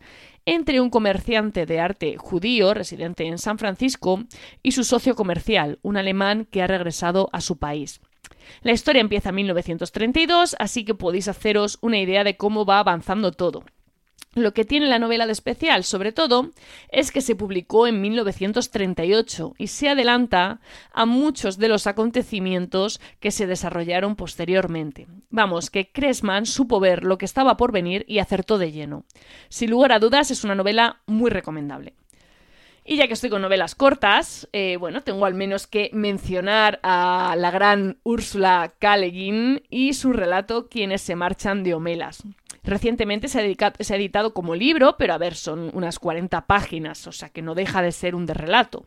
entre 0.51 0.81
un 0.81 0.89
comerciante 0.89 1.67
de 1.67 1.79
arte 1.79 2.17
judío 2.17 2.73
residente 2.73 3.27
en 3.27 3.37
San 3.37 3.59
Francisco 3.59 4.25
y 4.63 4.73
su 4.73 4.83
socio 4.83 5.15
comercial, 5.15 5.79
un 5.83 5.99
alemán 5.99 6.47
que 6.51 6.63
ha 6.63 6.67
regresado 6.67 7.29
a 7.35 7.43
su 7.43 7.59
país. 7.59 8.01
La 8.63 8.73
historia 8.73 9.03
empieza 9.03 9.29
en 9.29 9.35
1932, 9.35 10.57
así 10.59 10.87
que 10.87 10.95
podéis 10.95 11.29
haceros 11.29 11.77
una 11.83 11.99
idea 11.99 12.25
de 12.25 12.39
cómo 12.39 12.65
va 12.65 12.79
avanzando 12.79 13.33
todo. 13.33 13.63
Lo 14.35 14.53
que 14.53 14.65
tiene 14.65 14.87
la 14.87 14.99
novela 14.99 15.27
de 15.27 15.33
especial, 15.33 15.85
sobre 15.85 16.13
todo, 16.13 16.51
es 16.91 17.11
que 17.11 17.23
se 17.23 17.35
publicó 17.35 17.87
en 17.87 18.01
1938 18.01 19.55
y 19.59 19.67
se 19.69 19.89
adelanta 19.89 20.61
a 20.93 21.07
muchos 21.07 21.59
de 21.59 21.69
los 21.69 21.87
acontecimientos 21.87 23.01
que 23.21 23.31
se 23.31 23.47
desarrollaron 23.47 24.17
posteriormente. 24.17 25.09
Vamos, 25.31 25.71
que 25.71 25.91
Cressman 25.91 26.47
supo 26.47 26.79
ver 26.79 27.05
lo 27.05 27.19
que 27.19 27.25
estaba 27.25 27.57
por 27.57 27.73
venir 27.73 28.05
y 28.07 28.19
acertó 28.19 28.59
de 28.59 28.71
lleno. 28.71 29.05
Sin 29.49 29.71
lugar 29.71 29.93
a 29.93 29.99
dudas, 29.99 30.31
es 30.31 30.45
una 30.45 30.55
novela 30.55 31.01
muy 31.07 31.31
recomendable. 31.31 31.95
Y 32.91 32.97
ya 32.97 33.07
que 33.07 33.13
estoy 33.13 33.29
con 33.29 33.43
novelas 33.43 33.75
cortas, 33.75 34.49
eh, 34.55 34.79
bueno, 34.79 35.03
tengo 35.03 35.27
al 35.27 35.35
menos 35.35 35.67
que 35.67 35.91
mencionar 35.93 36.81
a 36.83 37.35
la 37.37 37.51
gran 37.51 37.99
Úrsula 38.03 38.73
K. 38.79 38.97
y 39.69 39.93
su 39.93 40.15
relato 40.15 40.71
Quienes 40.71 41.03
se 41.03 41.15
marchan 41.15 41.63
de 41.65 41.75
Homelas. 41.75 42.23
Recientemente 42.65 43.29
se 43.29 43.41
ha, 43.41 43.95
editado 43.95 44.33
como 44.33 44.55
libro, 44.55 44.97
pero 44.97 45.13
a 45.13 45.19
ver, 45.19 45.35
son 45.35 45.71
unas 45.75 45.99
40 45.99 46.47
páginas, 46.47 47.07
o 47.07 47.13
sea 47.13 47.29
que 47.29 47.43
no 47.43 47.55
deja 47.55 47.83
de 47.83 47.93
ser 47.93 48.15
un 48.15 48.25
de 48.25 48.33
relato. 48.33 48.87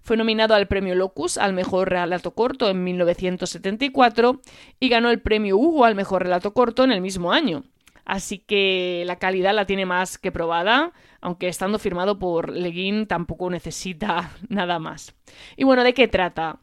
Fue 0.00 0.16
nominado 0.16 0.54
al 0.54 0.66
premio 0.66 0.94
Locus 0.94 1.36
al 1.36 1.52
mejor 1.52 1.90
relato 1.90 2.30
corto 2.30 2.70
en 2.70 2.82
1974 2.82 4.40
y 4.80 4.88
ganó 4.88 5.10
el 5.10 5.20
premio 5.20 5.58
Hugo 5.58 5.84
al 5.84 5.94
mejor 5.94 6.22
relato 6.22 6.54
corto 6.54 6.84
en 6.84 6.92
el 6.92 7.02
mismo 7.02 7.32
año. 7.32 7.64
Así 8.04 8.38
que 8.38 9.04
la 9.06 9.16
calidad 9.16 9.54
la 9.54 9.66
tiene 9.66 9.86
más 9.86 10.18
que 10.18 10.32
probada, 10.32 10.92
aunque 11.20 11.48
estando 11.48 11.78
firmado 11.78 12.18
por 12.18 12.50
Leguín 12.50 13.06
tampoco 13.06 13.48
necesita 13.50 14.32
nada 14.48 14.78
más. 14.78 15.14
Y 15.56 15.64
bueno, 15.64 15.84
¿de 15.84 15.94
qué 15.94 16.08
trata? 16.08 16.60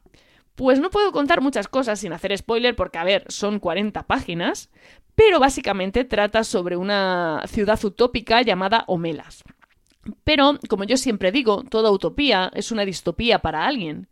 Pues 0.55 0.79
no 0.79 0.89
puedo 0.89 1.11
contar 1.13 1.41
muchas 1.41 1.69
cosas 1.69 1.99
sin 1.99 2.11
hacer 2.11 2.37
spoiler 2.37 2.75
porque, 2.75 2.97
a 2.97 3.05
ver, 3.05 3.23
son 3.29 3.59
40 3.59 4.03
páginas, 4.03 4.69
pero 5.15 5.39
básicamente 5.39 6.03
trata 6.03 6.43
sobre 6.43 6.75
una 6.75 7.43
ciudad 7.47 7.83
utópica 7.83 8.41
llamada 8.41 8.83
Homelas. 8.87 9.43
Pero, 10.23 10.59
como 10.67 10.83
yo 10.83 10.97
siempre 10.97 11.31
digo, 11.31 11.63
toda 11.63 11.91
utopía 11.91 12.51
es 12.53 12.71
una 12.71 12.83
distopía 12.83 13.39
para 13.39 13.65
alguien. 13.65 14.09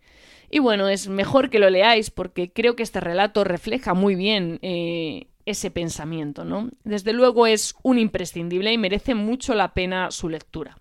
Y 0.50 0.60
bueno, 0.60 0.88
es 0.88 1.10
mejor 1.10 1.50
que 1.50 1.60
lo 1.60 1.70
leáis 1.70 2.12
porque 2.12 2.52
creo 2.54 2.76
que 2.76 2.84
este 2.84 3.02
relato 3.02 3.44
refleja 3.44 3.94
muy 3.94 4.16
bien 4.16 4.60
eh, 4.62 5.28
ese 5.48 5.72
pensamiento, 5.72 6.46
¿no? 6.46 6.70
Desde 6.84 7.14
luego 7.14 7.48
es 7.48 7.74
un 7.82 7.98
imprescindible 7.98 8.72
y 8.72 8.78
merece 8.78 9.16
mucho 9.16 9.56
la 9.56 9.74
pena 9.74 10.12
su 10.12 10.30
lectura. 10.30 10.78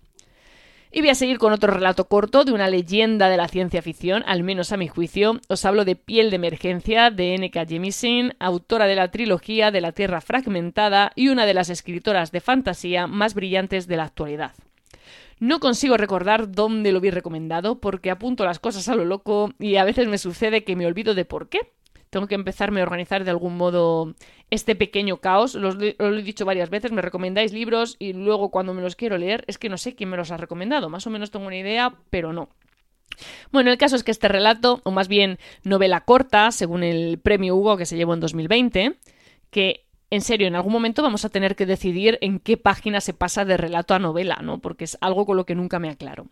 Y 0.91 1.01
voy 1.01 1.09
a 1.09 1.15
seguir 1.15 1.37
con 1.37 1.51
otro 1.53 1.73
relato 1.73 2.07
corto 2.07 2.45
de 2.45 2.53
una 2.53 2.69
leyenda 2.69 3.29
de 3.29 3.37
la 3.37 3.47
ciencia 3.47 3.81
ficción, 3.81 4.23
al 4.25 4.43
menos 4.43 4.71
a 4.71 4.77
mi 4.77 4.87
juicio. 4.87 5.39
Os 5.47 5.65
hablo 5.65 5.85
de 5.85 5.95
Piel 5.95 6.29
de 6.29 6.37
Emergencia 6.37 7.11
de 7.11 7.35
N.K. 7.35 7.65
Jemisin, 7.65 8.33
autora 8.39 8.87
de 8.87 8.95
la 8.95 9.11
trilogía 9.11 9.71
de 9.71 9.81
la 9.81 9.91
Tierra 9.91 10.21
Fragmentada 10.21 11.11
y 11.15 11.27
una 11.29 11.45
de 11.45 11.53
las 11.53 11.69
escritoras 11.69 12.31
de 12.31 12.41
fantasía 12.41 13.07
más 13.07 13.33
brillantes 13.33 13.87
de 13.87 13.97
la 13.97 14.03
actualidad. 14.03 14.53
No 15.39 15.59
consigo 15.59 15.97
recordar 15.97 16.51
dónde 16.51 16.91
lo 16.91 16.99
vi 16.99 17.11
recomendado 17.11 17.79
porque 17.79 18.09
apunto 18.09 18.43
las 18.43 18.59
cosas 18.59 18.87
a 18.89 18.95
lo 18.95 19.05
loco 19.05 19.51
y 19.59 19.75
a 19.75 19.83
veces 19.83 20.07
me 20.07 20.17
sucede 20.17 20.63
que 20.63 20.75
me 20.75 20.87
olvido 20.87 21.13
de 21.13 21.25
por 21.25 21.47
qué 21.47 21.59
tengo 22.09 22.27
que 22.27 22.35
empezarme 22.35 22.79
a 22.79 22.83
organizar 22.83 23.23
de 23.23 23.31
algún 23.31 23.57
modo 23.57 24.13
este 24.49 24.75
pequeño 24.75 25.17
caos. 25.17 25.55
Los, 25.55 25.75
lo 25.75 25.83
he 25.83 26.21
dicho 26.21 26.45
varias 26.45 26.69
veces, 26.69 26.91
me 26.91 27.01
recomendáis 27.01 27.53
libros 27.53 27.95
y 27.99 28.13
luego 28.13 28.49
cuando 28.49 28.73
me 28.73 28.81
los 28.81 28.95
quiero 28.95 29.17
leer 29.17 29.43
es 29.47 29.57
que 29.57 29.69
no 29.69 29.77
sé 29.77 29.95
quién 29.95 30.09
me 30.09 30.17
los 30.17 30.31
ha 30.31 30.37
recomendado. 30.37 30.89
Más 30.89 31.07
o 31.07 31.09
menos 31.09 31.31
tengo 31.31 31.47
una 31.47 31.57
idea, 31.57 31.95
pero 32.09 32.33
no. 32.33 32.49
Bueno, 33.51 33.71
el 33.71 33.77
caso 33.77 33.95
es 33.95 34.03
que 34.03 34.11
este 34.11 34.27
relato, 34.27 34.81
o 34.83 34.91
más 34.91 35.07
bien 35.07 35.39
novela 35.63 36.01
corta, 36.01 36.51
según 36.51 36.83
el 36.83 37.19
premio 37.19 37.55
Hugo 37.55 37.77
que 37.77 37.85
se 37.85 37.97
llevó 37.97 38.13
en 38.13 38.19
2020, 38.19 38.97
que 39.49 39.86
en 40.09 40.21
serio, 40.21 40.47
en 40.47 40.55
algún 40.55 40.71
momento 40.71 41.01
vamos 41.01 41.25
a 41.25 41.29
tener 41.29 41.55
que 41.55 41.65
decidir 41.65 42.17
en 42.21 42.39
qué 42.39 42.55
página 42.55 43.01
se 43.01 43.13
pasa 43.13 43.43
de 43.43 43.57
relato 43.57 43.93
a 43.93 43.99
novela, 43.99 44.39
¿no? 44.41 44.59
Porque 44.59 44.85
es 44.85 44.97
algo 45.01 45.25
con 45.25 45.35
lo 45.35 45.45
que 45.45 45.55
nunca 45.55 45.79
me 45.79 45.89
aclaro. 45.89 46.27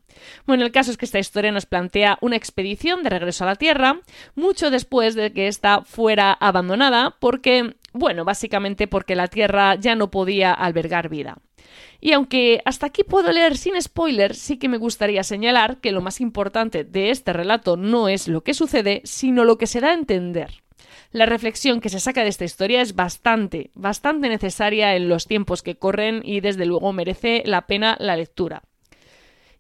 Bueno, 0.46 0.64
el 0.64 0.72
caso 0.72 0.92
es 0.92 0.98
que 0.98 1.06
esta 1.06 1.20
historia 1.20 1.52
nos 1.52 1.66
plantea 1.66 2.18
una 2.22 2.38
expedición 2.38 3.04
de 3.04 3.10
regreso 3.10 3.44
a 3.44 3.48
la 3.48 3.56
Tierra, 3.56 4.00
mucho 4.34 4.72
después 4.72 5.16
de 5.16 5.34
que 5.34 5.48
ésta 5.48 5.82
fuera 5.82 6.32
abandonada, 6.32 7.18
porque, 7.20 7.76
bueno, 7.92 8.24
básicamente 8.24 8.88
porque 8.88 9.16
la 9.16 9.28
Tierra 9.28 9.76
ya 9.76 9.96
no 9.96 10.10
podía 10.10 10.54
albergar 10.54 11.10
vida. 11.10 11.38
Y 12.00 12.14
aunque 12.14 12.62
hasta 12.66 12.88
aquí 12.88 13.04
puedo 13.04 13.32
leer 13.32 13.58
sin 13.58 13.82
spoiler, 13.82 14.36
sí 14.36 14.58
que 14.58 14.70
me 14.70 14.78
gustaría 14.78 15.24
señalar 15.24 15.78
que 15.78 15.92
lo 15.92 16.02
más 16.02 16.22
importante 16.22 16.84
de 16.84 17.10
este 17.10 17.34
relato 17.34 17.76
no 17.76 18.08
es 18.08 18.28
lo 18.28 18.42
que 18.42 18.54
sucede, 18.54 19.02
sino 19.04 19.44
lo 19.44 19.58
que 19.58 19.68
se 19.68 19.82
da 19.82 19.90
a 19.90 19.96
entender. 19.96 20.65
La 21.12 21.26
reflexión 21.26 21.82
que 21.82 21.90
se 21.90 22.00
saca 22.00 22.24
de 22.24 22.30
esta 22.30 22.46
historia 22.46 22.82
es 22.82 22.96
bastante, 22.96 23.72
bastante 23.74 24.30
necesaria 24.30 24.96
en 24.96 25.10
los 25.10 25.28
tiempos 25.28 25.64
que 25.64 25.76
corren 25.76 26.22
y 26.24 26.42
desde 26.42 26.66
luego 26.66 26.94
merece 26.94 27.44
la 27.46 27.68
pena 27.68 27.96
la 28.00 28.16
lectura. 28.16 28.64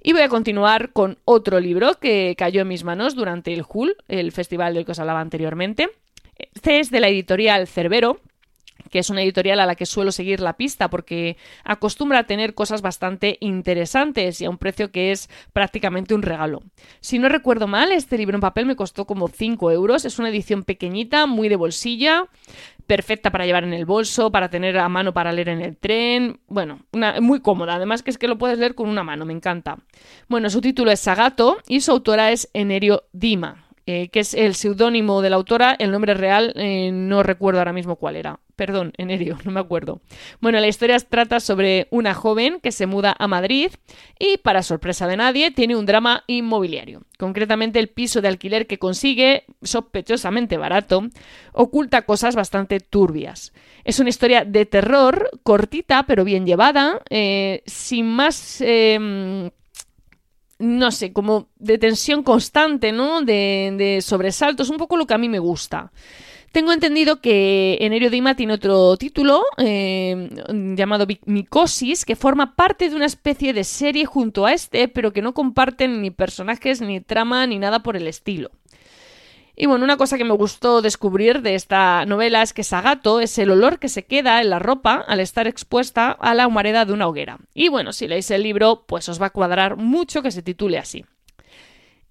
Y 0.01 0.13
voy 0.13 0.21
a 0.21 0.29
continuar 0.29 0.91
con 0.91 1.17
otro 1.25 1.59
libro 1.59 1.95
que 1.99 2.35
cayó 2.37 2.61
en 2.61 2.67
mis 2.67 2.83
manos 2.83 3.15
durante 3.15 3.53
el 3.53 3.63
HUL, 3.67 3.95
el 4.07 4.31
festival 4.31 4.73
del 4.73 4.85
que 4.85 4.91
os 4.91 4.99
hablaba 4.99 5.19
anteriormente. 5.19 5.89
Este 6.37 6.79
es 6.79 6.91
de 6.91 6.99
la 6.99 7.07
editorial 7.07 7.67
Cerbero 7.67 8.19
que 8.89 8.99
es 8.99 9.09
una 9.09 9.21
editorial 9.21 9.59
a 9.59 9.65
la 9.65 9.75
que 9.75 9.85
suelo 9.85 10.11
seguir 10.11 10.39
la 10.39 10.57
pista 10.57 10.89
porque 10.89 11.37
acostumbra 11.63 12.19
a 12.19 12.23
tener 12.25 12.53
cosas 12.53 12.81
bastante 12.81 13.37
interesantes 13.39 14.41
y 14.41 14.45
a 14.45 14.49
un 14.49 14.57
precio 14.57 14.91
que 14.91 15.11
es 15.11 15.29
prácticamente 15.53 16.13
un 16.13 16.21
regalo. 16.21 16.61
Si 16.99 17.19
no 17.19 17.29
recuerdo 17.29 17.67
mal, 17.67 17.91
este 17.91 18.17
libro 18.17 18.35
en 18.35 18.41
papel 18.41 18.65
me 18.65 18.75
costó 18.75 19.05
como 19.05 19.27
5 19.27 19.71
euros, 19.71 20.05
es 20.05 20.19
una 20.19 20.29
edición 20.29 20.63
pequeñita, 20.63 21.25
muy 21.25 21.49
de 21.49 21.55
bolsilla, 21.55 22.27
perfecta 22.87 23.31
para 23.31 23.45
llevar 23.45 23.63
en 23.63 23.73
el 23.73 23.85
bolso, 23.85 24.31
para 24.31 24.49
tener 24.49 24.77
a 24.77 24.89
mano 24.89 25.13
para 25.13 25.31
leer 25.31 25.49
en 25.49 25.61
el 25.61 25.77
tren, 25.77 26.39
bueno, 26.47 26.79
muy 27.21 27.41
cómoda, 27.41 27.75
además 27.75 28.03
que 28.03 28.11
es 28.11 28.17
que 28.17 28.27
lo 28.27 28.37
puedes 28.37 28.59
leer 28.59 28.75
con 28.75 28.89
una 28.89 29.03
mano, 29.03 29.25
me 29.25 29.33
encanta. 29.33 29.77
Bueno, 30.27 30.49
su 30.49 30.61
título 30.61 30.91
es 30.91 30.99
Sagato 30.99 31.57
y 31.67 31.81
su 31.81 31.91
autora 31.91 32.31
es 32.31 32.49
Enerio 32.53 33.03
Dima. 33.11 33.65
Eh, 33.87 34.09
que 34.09 34.21
es 34.21 34.33
el 34.33 34.55
seudónimo 34.55 35.21
de 35.21 35.29
la 35.29 35.35
autora, 35.35 35.75
el 35.77 35.91
nombre 35.91 36.15
real 36.15 36.53
eh, 36.55 36.89
no 36.91 37.21
recuerdo 37.21 37.59
ahora 37.59 37.71
mismo 37.71 37.97
cuál 37.97 38.15
era. 38.15 38.39
Perdón, 38.55 38.93
Enerio, 38.97 39.37
no 39.43 39.51
me 39.51 39.59
acuerdo. 39.59 40.01
Bueno, 40.39 40.59
la 40.59 40.67
historia 40.67 40.97
trata 40.99 41.39
sobre 41.39 41.87
una 41.91 42.13
joven 42.13 42.59
que 42.61 42.71
se 42.71 42.85
muda 42.85 43.15
a 43.17 43.27
Madrid 43.27 43.71
y, 44.17 44.37
para 44.37 44.63
sorpresa 44.63 45.07
de 45.07 45.17
nadie, 45.17 45.51
tiene 45.51 45.75
un 45.75 45.85
drama 45.85 46.23
inmobiliario. 46.27 47.03
Concretamente, 47.17 47.79
el 47.79 47.89
piso 47.89 48.21
de 48.21 48.27
alquiler 48.27 48.67
que 48.67 48.79
consigue, 48.79 49.45
sospechosamente 49.61 50.57
barato, 50.57 51.07
oculta 51.53 52.03
cosas 52.03 52.35
bastante 52.35 52.79
turbias. 52.79 53.53
Es 53.83 53.99
una 53.99 54.09
historia 54.09 54.45
de 54.45 54.65
terror, 54.65 55.29
cortita 55.43 56.03
pero 56.03 56.23
bien 56.23 56.45
llevada, 56.45 57.01
eh, 57.09 57.61
sin 57.65 58.07
más 58.07 58.61
no 60.57 60.91
sé, 60.91 61.11
como 61.11 61.49
de 61.57 61.77
tensión 61.77 62.23
constante, 62.23 62.91
¿no? 62.91 63.21
De, 63.21 63.73
de, 63.77 64.01
sobresaltos, 64.01 64.69
un 64.69 64.77
poco 64.77 64.95
lo 64.97 65.05
que 65.05 65.13
a 65.13 65.17
mí 65.17 65.27
me 65.27 65.39
gusta. 65.39 65.91
Tengo 66.55 66.71
entendido 66.71 67.19
que 67.19 67.77
Enerio 67.81 68.09
Dima 68.09 68.37
tiene 68.37 68.53
otro 68.53 68.95
título 68.95 69.43
eh, 69.57 70.29
llamado 70.77 71.05
Micosis, 71.25 72.05
que 72.05 72.15
forma 72.15 72.55
parte 72.55 72.89
de 72.89 72.95
una 72.95 73.07
especie 73.07 73.51
de 73.51 73.65
serie 73.65 74.05
junto 74.05 74.45
a 74.45 74.53
este, 74.53 74.87
pero 74.87 75.11
que 75.11 75.21
no 75.21 75.33
comparten 75.33 76.01
ni 76.01 76.11
personajes, 76.11 76.79
ni 76.79 77.01
trama, 77.01 77.45
ni 77.45 77.59
nada 77.59 77.83
por 77.83 77.97
el 77.97 78.07
estilo. 78.07 78.51
Y 79.57 79.65
bueno, 79.65 79.83
una 79.83 79.97
cosa 79.97 80.17
que 80.17 80.23
me 80.23 80.33
gustó 80.33 80.81
descubrir 80.81 81.41
de 81.41 81.55
esta 81.55 82.05
novela 82.05 82.41
es 82.41 82.53
que 82.53 82.63
Sagato 82.63 83.19
es 83.19 83.37
el 83.37 83.51
olor 83.51 83.77
que 83.77 83.89
se 83.89 84.05
queda 84.05 84.39
en 84.39 84.49
la 84.49 84.59
ropa 84.59 85.03
al 85.05 85.19
estar 85.19 85.47
expuesta 85.47 86.09
a 86.11 86.33
la 86.35 86.47
humareda 86.47 86.85
de 86.85 86.93
una 86.93 87.09
hoguera. 87.09 87.37
Y 87.53 87.67
bueno, 87.67 87.91
si 87.91 88.07
leéis 88.07 88.31
el 88.31 88.43
libro, 88.43 88.85
pues 88.87 89.09
os 89.09 89.21
va 89.21 89.25
a 89.25 89.31
cuadrar 89.31 89.75
mucho 89.75 90.21
que 90.21 90.31
se 90.31 90.41
titule 90.41 90.77
así. 90.77 91.03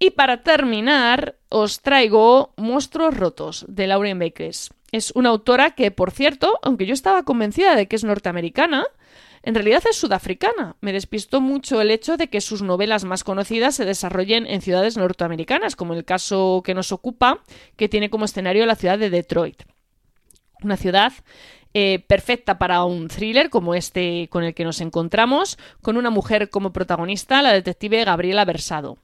Y 0.05 0.11
para 0.11 0.43
terminar, 0.43 1.37
os 1.49 1.81
traigo 1.81 2.53
Monstruos 2.59 3.17
Rotos 3.17 3.65
de 3.69 3.87
Lauren 3.87 4.19
Bakers. 4.19 4.69
Es 4.93 5.13
una 5.15 5.31
autora 5.31 5.71
que, 5.71 5.91
por 5.91 6.11
cierto, 6.11 6.59
aunque 6.63 6.85
yo 6.85 6.93
estaba 6.93 7.23
convencida 7.23 7.75
de 7.75 7.89
que 7.89 7.97
es 7.97 8.05
norteamericana, 8.05 8.85
en 9.43 9.55
realidad 9.55 9.83
es 9.89 9.97
sudafricana. 9.97 10.77
Me 10.83 10.93
despistó 10.93 11.41
mucho 11.41 11.81
el 11.81 11.91
hecho 11.91 12.19
de 12.19 12.29
que 12.29 12.43
sus 12.43 12.61
novelas 12.61 13.05
más 13.05 13.25
conocidas 13.25 13.77
se 13.77 13.87
desarrollen 13.87 14.47
en 14.47 14.61
ciudades 14.61 14.99
norteamericanas, 14.99 15.75
como 15.75 15.95
el 15.95 16.05
caso 16.05 16.61
que 16.63 16.75
nos 16.75 16.93
ocupa, 16.93 17.43
que 17.77 17.89
tiene 17.89 18.11
como 18.11 18.27
escenario 18.27 18.67
la 18.67 18.77
ciudad 18.77 18.99
de 18.99 19.09
Detroit. 19.09 19.63
Una 20.63 20.77
ciudad 20.77 21.15
eh, 21.73 22.05
perfecta 22.07 22.59
para 22.59 22.85
un 22.85 23.09
thriller 23.09 23.49
como 23.49 23.75
este 23.75 24.29
con 24.29 24.45
el 24.45 24.53
que 24.53 24.65
nos 24.65 24.83
encontramos, 24.83 25.57
con 25.81 25.97
una 25.97 26.11
mujer 26.11 26.51
como 26.51 26.75
protagonista, 26.75 27.41
la 27.41 27.55
detective 27.55 28.05
Gabriela 28.05 28.45
Versado. 28.45 28.99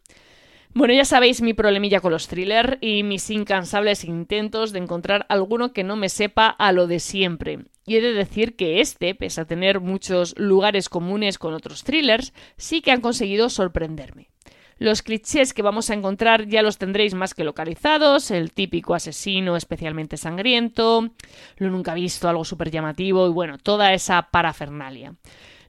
Bueno, 0.73 0.95
ya 0.95 1.05
sabéis 1.05 1.43
mi 1.43 1.53
problemilla 1.53 2.01
con 2.01 2.13
los 2.13 2.29
thrillers 2.29 2.79
y 2.81 3.03
mis 3.03 3.29
incansables 3.31 4.05
intentos 4.05 4.73
de 4.73 4.79
encontrar 4.79 5.27
alguno 5.29 5.73
que 5.73 5.83
no 5.83 5.97
me 5.97 6.09
sepa 6.09 6.47
a 6.47 6.71
lo 6.71 6.87
de 6.87 7.01
siempre. 7.01 7.65
Y 7.87 7.97
he 7.97 8.01
de 8.01 8.13
decir 8.13 8.55
que 8.55 8.81
este, 8.81 9.17
pese 9.17 9.41
a 9.41 9.47
tener 9.47 9.81
muchos 9.81 10.39
lugares 10.39 10.89
comunes 10.89 11.39
con 11.39 11.55
otros 11.55 11.83
thrillers, 11.83 12.33
sí 12.57 12.83
que 12.83 12.93
han 12.93 13.01
conseguido 13.01 13.49
sorprenderme. 13.49 14.31
Los 14.79 15.03
clichés 15.03 15.53
que 15.53 15.63
vamos 15.63 15.91
a 15.91 15.95
encontrar 15.95 16.47
ya 16.47 16.63
los 16.63 16.79
tendréis 16.79 17.15
más 17.15 17.35
que 17.35 17.45
localizados, 17.45 18.31
el 18.31 18.53
típico 18.53 18.95
asesino 18.95 19.57
especialmente 19.57 20.17
sangriento, 20.17 21.11
lo 21.57 21.71
nunca 21.71 21.95
visto, 21.95 22.29
algo 22.29 22.45
súper 22.45 22.71
llamativo 22.71 23.27
y 23.27 23.31
bueno, 23.31 23.59
toda 23.59 23.93
esa 23.93 24.31
parafernalia. 24.31 25.17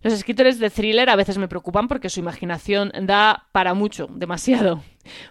Los 0.01 0.13
escritores 0.13 0.59
de 0.59 0.69
thriller 0.69 1.09
a 1.09 1.15
veces 1.15 1.37
me 1.37 1.47
preocupan 1.47 1.87
porque 1.87 2.09
su 2.09 2.19
imaginación 2.19 2.91
da 3.01 3.47
para 3.51 3.73
mucho, 3.73 4.07
demasiado. 4.11 4.81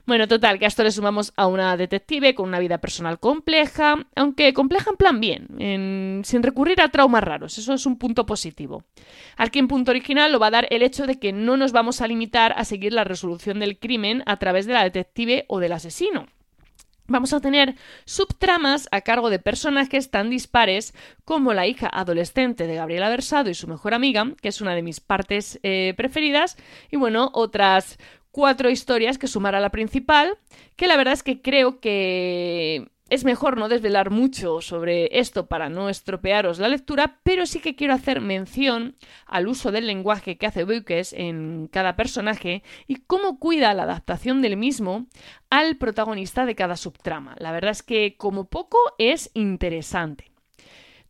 Bueno, 0.06 0.28
total, 0.28 0.59
que 0.59 0.64
a 0.64 0.68
esto 0.68 0.83
le 0.83 0.90
sumamos 0.90 1.33
a 1.37 1.46
una 1.46 1.76
detective 1.76 2.35
con 2.35 2.48
una 2.48 2.59
vida 2.59 2.78
personal 2.78 3.18
compleja, 3.18 4.06
aunque 4.16 4.52
compleja 4.52 4.90
en 4.90 4.96
plan 4.96 5.20
bien, 5.20 6.22
sin 6.24 6.42
recurrir 6.42 6.80
a 6.80 6.88
traumas 6.88 7.24
raros, 7.24 7.59
eso 7.59 7.74
es 7.74 7.87
un 7.87 7.98
punto 7.98 8.26
positivo. 8.26 8.85
Aquí 9.37 9.59
en 9.59 9.68
punto 9.68 9.90
original 9.90 10.33
lo 10.33 10.38
va 10.38 10.48
a 10.48 10.50
dar 10.52 10.66
el 10.70 10.83
hecho 10.83 11.06
de 11.06 11.18
que 11.18 11.33
no 11.33 11.56
nos 11.56 11.72
vamos 11.72 12.00
a 12.00 12.06
limitar 12.06 12.52
a 12.56 12.64
seguir 12.64 12.92
la 12.92 13.04
resolución 13.04 13.61
del 13.61 13.78
crimen 13.78 14.22
a 14.26 14.38
través 14.38 14.66
de 14.66 14.74
la 14.74 14.85
detective 14.85 15.44
o 15.48 15.61
del 15.61 15.72
asesino 15.72 16.26
vamos 17.11 17.33
a 17.33 17.40
tener 17.40 17.74
subtramas 18.04 18.88
a 18.92 19.02
cargo 19.02 19.30
de 19.30 19.38
personajes 19.38 20.11
tan 20.11 20.30
dispares 20.30 20.94
como 21.24 21.52
la 21.52 21.66
hija 21.66 21.88
adolescente 21.92 22.66
de 22.66 22.76
Gabriela 22.76 23.09
Versado 23.09 23.50
y 23.50 23.54
su 23.54 23.66
mejor 23.66 23.94
amiga, 23.94 24.33
que 24.40 24.48
es 24.48 24.61
una 24.61 24.74
de 24.74 24.83
mis 24.83 25.00
partes 25.00 25.59
eh, 25.62 25.92
preferidas, 25.96 26.56
y 26.90 26.96
bueno, 26.96 27.30
otras 27.35 27.98
cuatro 28.31 28.71
historias 28.71 29.19
que 29.19 29.27
sumar 29.27 29.55
a 29.55 29.61
la 29.61 29.71
principal, 29.71 30.38
que 30.77 30.87
la 30.87 30.97
verdad 30.97 31.14
es 31.14 31.23
que 31.23 31.43
creo 31.43 31.81
que 31.81 32.90
es 33.11 33.25
mejor 33.25 33.57
no 33.57 33.69
desvelar 33.69 34.11
mucho 34.11 34.61
sobre 34.61 35.19
esto 35.19 35.47
para 35.47 35.69
no 35.69 35.88
estropearos 35.88 36.61
la 36.61 36.69
lectura, 36.69 37.19
pero 37.25 37.45
sí 37.45 37.59
que 37.59 37.75
quiero 37.75 37.93
hacer 37.93 38.21
mención 38.21 38.97
al 39.27 39.49
uso 39.49 39.73
del 39.73 39.88
lenguaje 39.88 40.38
que 40.38 40.47
hace 40.47 40.62
Buques 40.62 41.12
en 41.12 41.69
cada 41.73 41.97
personaje 41.97 42.62
y 42.87 42.97
cómo 43.07 43.40
cuida 43.40 43.75
la 43.75 43.83
adaptación 43.83 44.43
del 44.43 44.57
mismo 44.57 45.07
al 45.51 45.77
protagonista 45.77 46.47
de 46.47 46.55
cada 46.55 46.77
subtrama. 46.77 47.35
La 47.38 47.51
verdad 47.51 47.73
es 47.73 47.83
que 47.83 48.16
como 48.16 48.45
poco 48.45 48.79
es 48.99 49.31
interesante. 49.35 50.30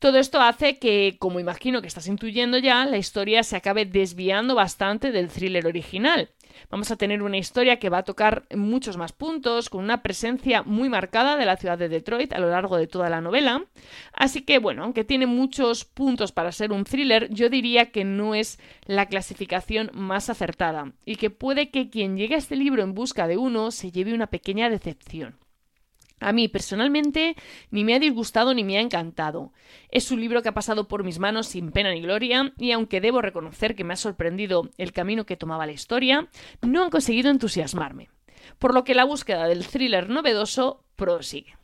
Todo 0.01 0.19
esto 0.19 0.41
hace 0.41 0.79
que, 0.79 1.17
como 1.19 1.41
imagino 1.41 1.83
que 1.83 1.87
estás 1.87 2.07
intuyendo 2.07 2.57
ya, 2.57 2.87
la 2.87 2.97
historia 2.97 3.43
se 3.43 3.57
acabe 3.57 3.85
desviando 3.85 4.55
bastante 4.55 5.13
del 5.13 5.29
thriller 5.29 5.67
original. 5.67 6.31
Vamos 6.71 6.91
a 6.91 6.97
tener 6.97 7.23
una 7.23 7.37
historia 7.37 7.79
que 7.79 7.91
va 7.91 7.99
a 7.99 8.05
tocar 8.05 8.47
muchos 8.57 8.97
más 8.97 9.13
puntos, 9.13 9.69
con 9.69 9.85
una 9.85 10.03
presencia 10.03 10.63
muy 10.63 10.89
marcada 10.89 11.37
de 11.37 11.45
la 11.45 11.59
ciudad 11.59 11.77
de 11.77 11.91
Detroit 11.91 12.33
a 12.33 12.39
lo 12.39 12.49
largo 12.49 12.79
de 12.79 12.87
toda 12.87 13.11
la 13.11 13.21
novela. 13.21 13.67
Así 14.15 14.41
que, 14.41 14.59
bueno, 14.59 14.85
aunque 14.85 15.05
tiene 15.05 15.27
muchos 15.27 15.85
puntos 15.85 16.33
para 16.33 16.51
ser 16.51 16.73
un 16.73 16.85
thriller, 16.85 17.29
yo 17.29 17.51
diría 17.51 17.91
que 17.93 18.05
no 18.05 18.35
es 18.35 18.59
la 18.87 19.05
clasificación 19.05 19.91
más 19.93 20.31
acertada 20.31 20.93
y 21.05 21.17
que 21.17 21.29
puede 21.29 21.69
que 21.69 21.91
quien 21.91 22.17
llegue 22.17 22.37
a 22.37 22.39
este 22.39 22.57
libro 22.57 22.83
en 22.83 22.95
busca 22.95 23.29
de 23.29 23.37
uno 23.37 23.71
se 23.71 23.93
lleve 23.93 24.15
una 24.15 24.29
pequeña 24.29 24.71
decepción. 24.71 25.37
A 26.21 26.33
mí 26.33 26.49
personalmente 26.49 27.35
ni 27.71 27.83
me 27.83 27.95
ha 27.95 27.99
disgustado 27.99 28.53
ni 28.53 28.63
me 28.63 28.77
ha 28.77 28.83
encantado. 28.83 29.53
Es 29.91 30.11
un 30.11 30.21
libro 30.21 30.43
que 30.43 30.51
ha 30.51 30.55
pasado 30.55 30.87
por 30.87 31.03
mis 31.03 31.19
manos 31.19 31.47
sin 31.47 31.73
pena 31.73 31.91
ni 31.93 32.03
gloria 32.03 32.53
y 32.59 32.73
aunque 32.73 33.01
debo 33.01 33.23
reconocer 33.23 33.75
que 33.75 33.85
me 33.85 33.95
ha 33.95 33.97
sorprendido 33.97 34.69
el 34.77 34.93
camino 34.93 35.25
que 35.25 35.39
tomaba 35.39 35.67
la 35.67 35.73
historia, 35.73 36.29
no 36.61 36.85
han 36.85 36.91
conseguido 36.91 37.31
entusiasmarme. 37.31 38.11
Por 38.59 38.75
lo 38.75 38.85
que 38.85 38.95
la 38.95 39.05
búsqueda 39.05 39.47
del 39.47 39.67
thriller 39.67 40.11
novedoso 40.11 40.85
prosigue. 40.95 41.57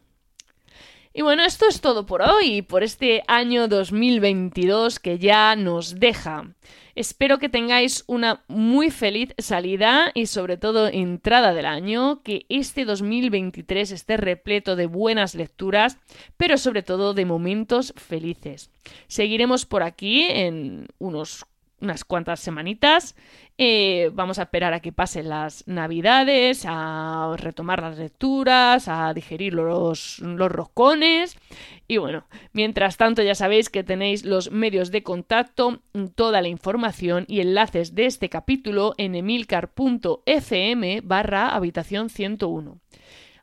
Y 1.12 1.23
bueno, 1.23 1.45
esto 1.45 1.66
es 1.66 1.81
todo 1.81 2.05
por 2.05 2.23
hoy, 2.23 2.61
por 2.61 2.83
este 2.83 3.23
año 3.27 3.69
2022 3.69 4.99
que 4.99 5.19
ya 5.19 5.57
nos 5.57 5.99
deja. 5.99 6.55
Espero 6.96 7.38
que 7.38 7.50
tengáis 7.50 8.04
una 8.06 8.42
muy 8.48 8.90
feliz 8.90 9.35
salida 9.37 10.11
y 10.14 10.26
sobre 10.26 10.56
todo 10.56 10.88
entrada 10.88 11.52
del 11.52 11.66
año, 11.66 12.22
que 12.22 12.46
este 12.48 12.87
2023 12.87 13.90
esté 13.92 14.16
repleto 14.16 14.76
de 14.76 14.87
buenas 14.87 15.35
lecturas, 15.35 15.98
pero 16.38 16.56
sobre 16.56 16.82
todo 16.82 17.12
de 17.12 17.26
momentos 17.26 17.92
felices. 17.98 18.70
Seguiremos 19.09 19.66
por 19.66 19.82
aquí 19.82 20.22
en 20.22 20.88
unos 20.98 21.44
unas 21.87 22.05
cuantas 22.05 22.40
semanitas. 22.40 23.14
Eh, 23.59 24.11
vamos 24.12 24.38
a 24.38 24.42
esperar 24.42 24.75
a 24.75 24.81
que 24.81 24.92
pasen 24.92 25.29
las 25.29 25.66
navidades, 25.66 26.64
a 26.66 27.35
retomar 27.38 27.81
las 27.81 27.96
lecturas, 27.96 28.88
a 28.88 29.14
digerir 29.14 29.55
los, 29.55 30.18
los 30.18 30.53
roscones. 30.53 31.38
Y 31.88 31.96
bueno, 31.99 32.27
mientras 32.53 32.96
tanto 32.96 33.22
ya 33.22 33.35
sabéis 33.35 33.70
que 33.70 33.85
tenéis 33.85 34.25
los 34.25 34.51
medios 34.51 34.90
de 34.90 35.03
contacto, 35.03 35.81
toda 36.14 36.42
la 36.42 36.49
información 36.49 37.25
y 37.29 37.40
enlaces 37.40 37.94
de 37.94 38.07
este 38.07 38.29
capítulo 38.29 38.94
en 38.99 39.14
emilcar.fm 39.14 41.01
barra 41.05 41.55
habitación 41.55 42.11
101. 42.11 42.81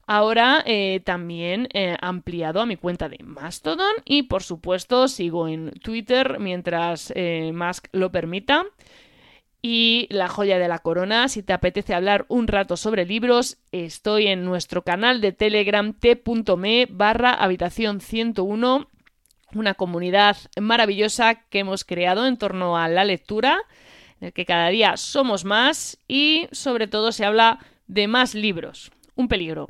Ahora 0.06 0.62
eh, 0.66 1.02
también 1.06 1.70
he 1.74 1.96
ampliado 2.02 2.60
a 2.60 2.66
mi 2.66 2.76
cuenta 2.76 3.08
de 3.08 3.20
Mastodon 3.24 3.94
y 4.04 4.24
por 4.24 4.44
supuesto 4.44 5.08
sigo 5.08 5.48
en 5.48 5.72
Twitter 5.82 6.40
mientras 6.40 7.14
eh, 7.16 7.52
Musk 7.54 7.88
lo 7.94 8.12
permita. 8.12 8.66
Y 9.66 10.08
la 10.10 10.28
joya 10.28 10.60
de 10.60 10.68
la 10.68 10.80
corona, 10.80 11.30
si 11.30 11.42
te 11.42 11.54
apetece 11.54 11.94
hablar 11.94 12.26
un 12.28 12.50
rato 12.50 12.76
sobre 12.76 13.06
libros, 13.06 13.60
estoy 13.72 14.28
en 14.28 14.44
nuestro 14.44 14.84
canal 14.84 15.22
de 15.22 15.32
Telegram 15.32 15.94
t.me 15.94 16.88
barra 16.90 17.34
habitación 17.34 18.02
101, 18.02 18.90
una 19.54 19.74
comunidad 19.74 20.36
maravillosa 20.60 21.36
que 21.36 21.60
hemos 21.60 21.86
creado 21.86 22.28
en 22.28 22.36
torno 22.36 22.78
a 22.78 22.90
la 22.90 23.06
lectura, 23.06 23.62
en 24.20 24.28
el 24.28 24.34
que 24.34 24.46
cada 24.46 24.68
día 24.68 24.98
somos 24.98 25.46
más 25.46 25.98
y 26.10 26.50
sobre 26.52 26.88
todo 26.88 27.14
se 27.14 27.24
habla 27.24 27.60
de 27.88 28.10
más 28.10 28.36
libros. 28.36 28.92
Un 29.16 29.30
peligro. 29.30 29.70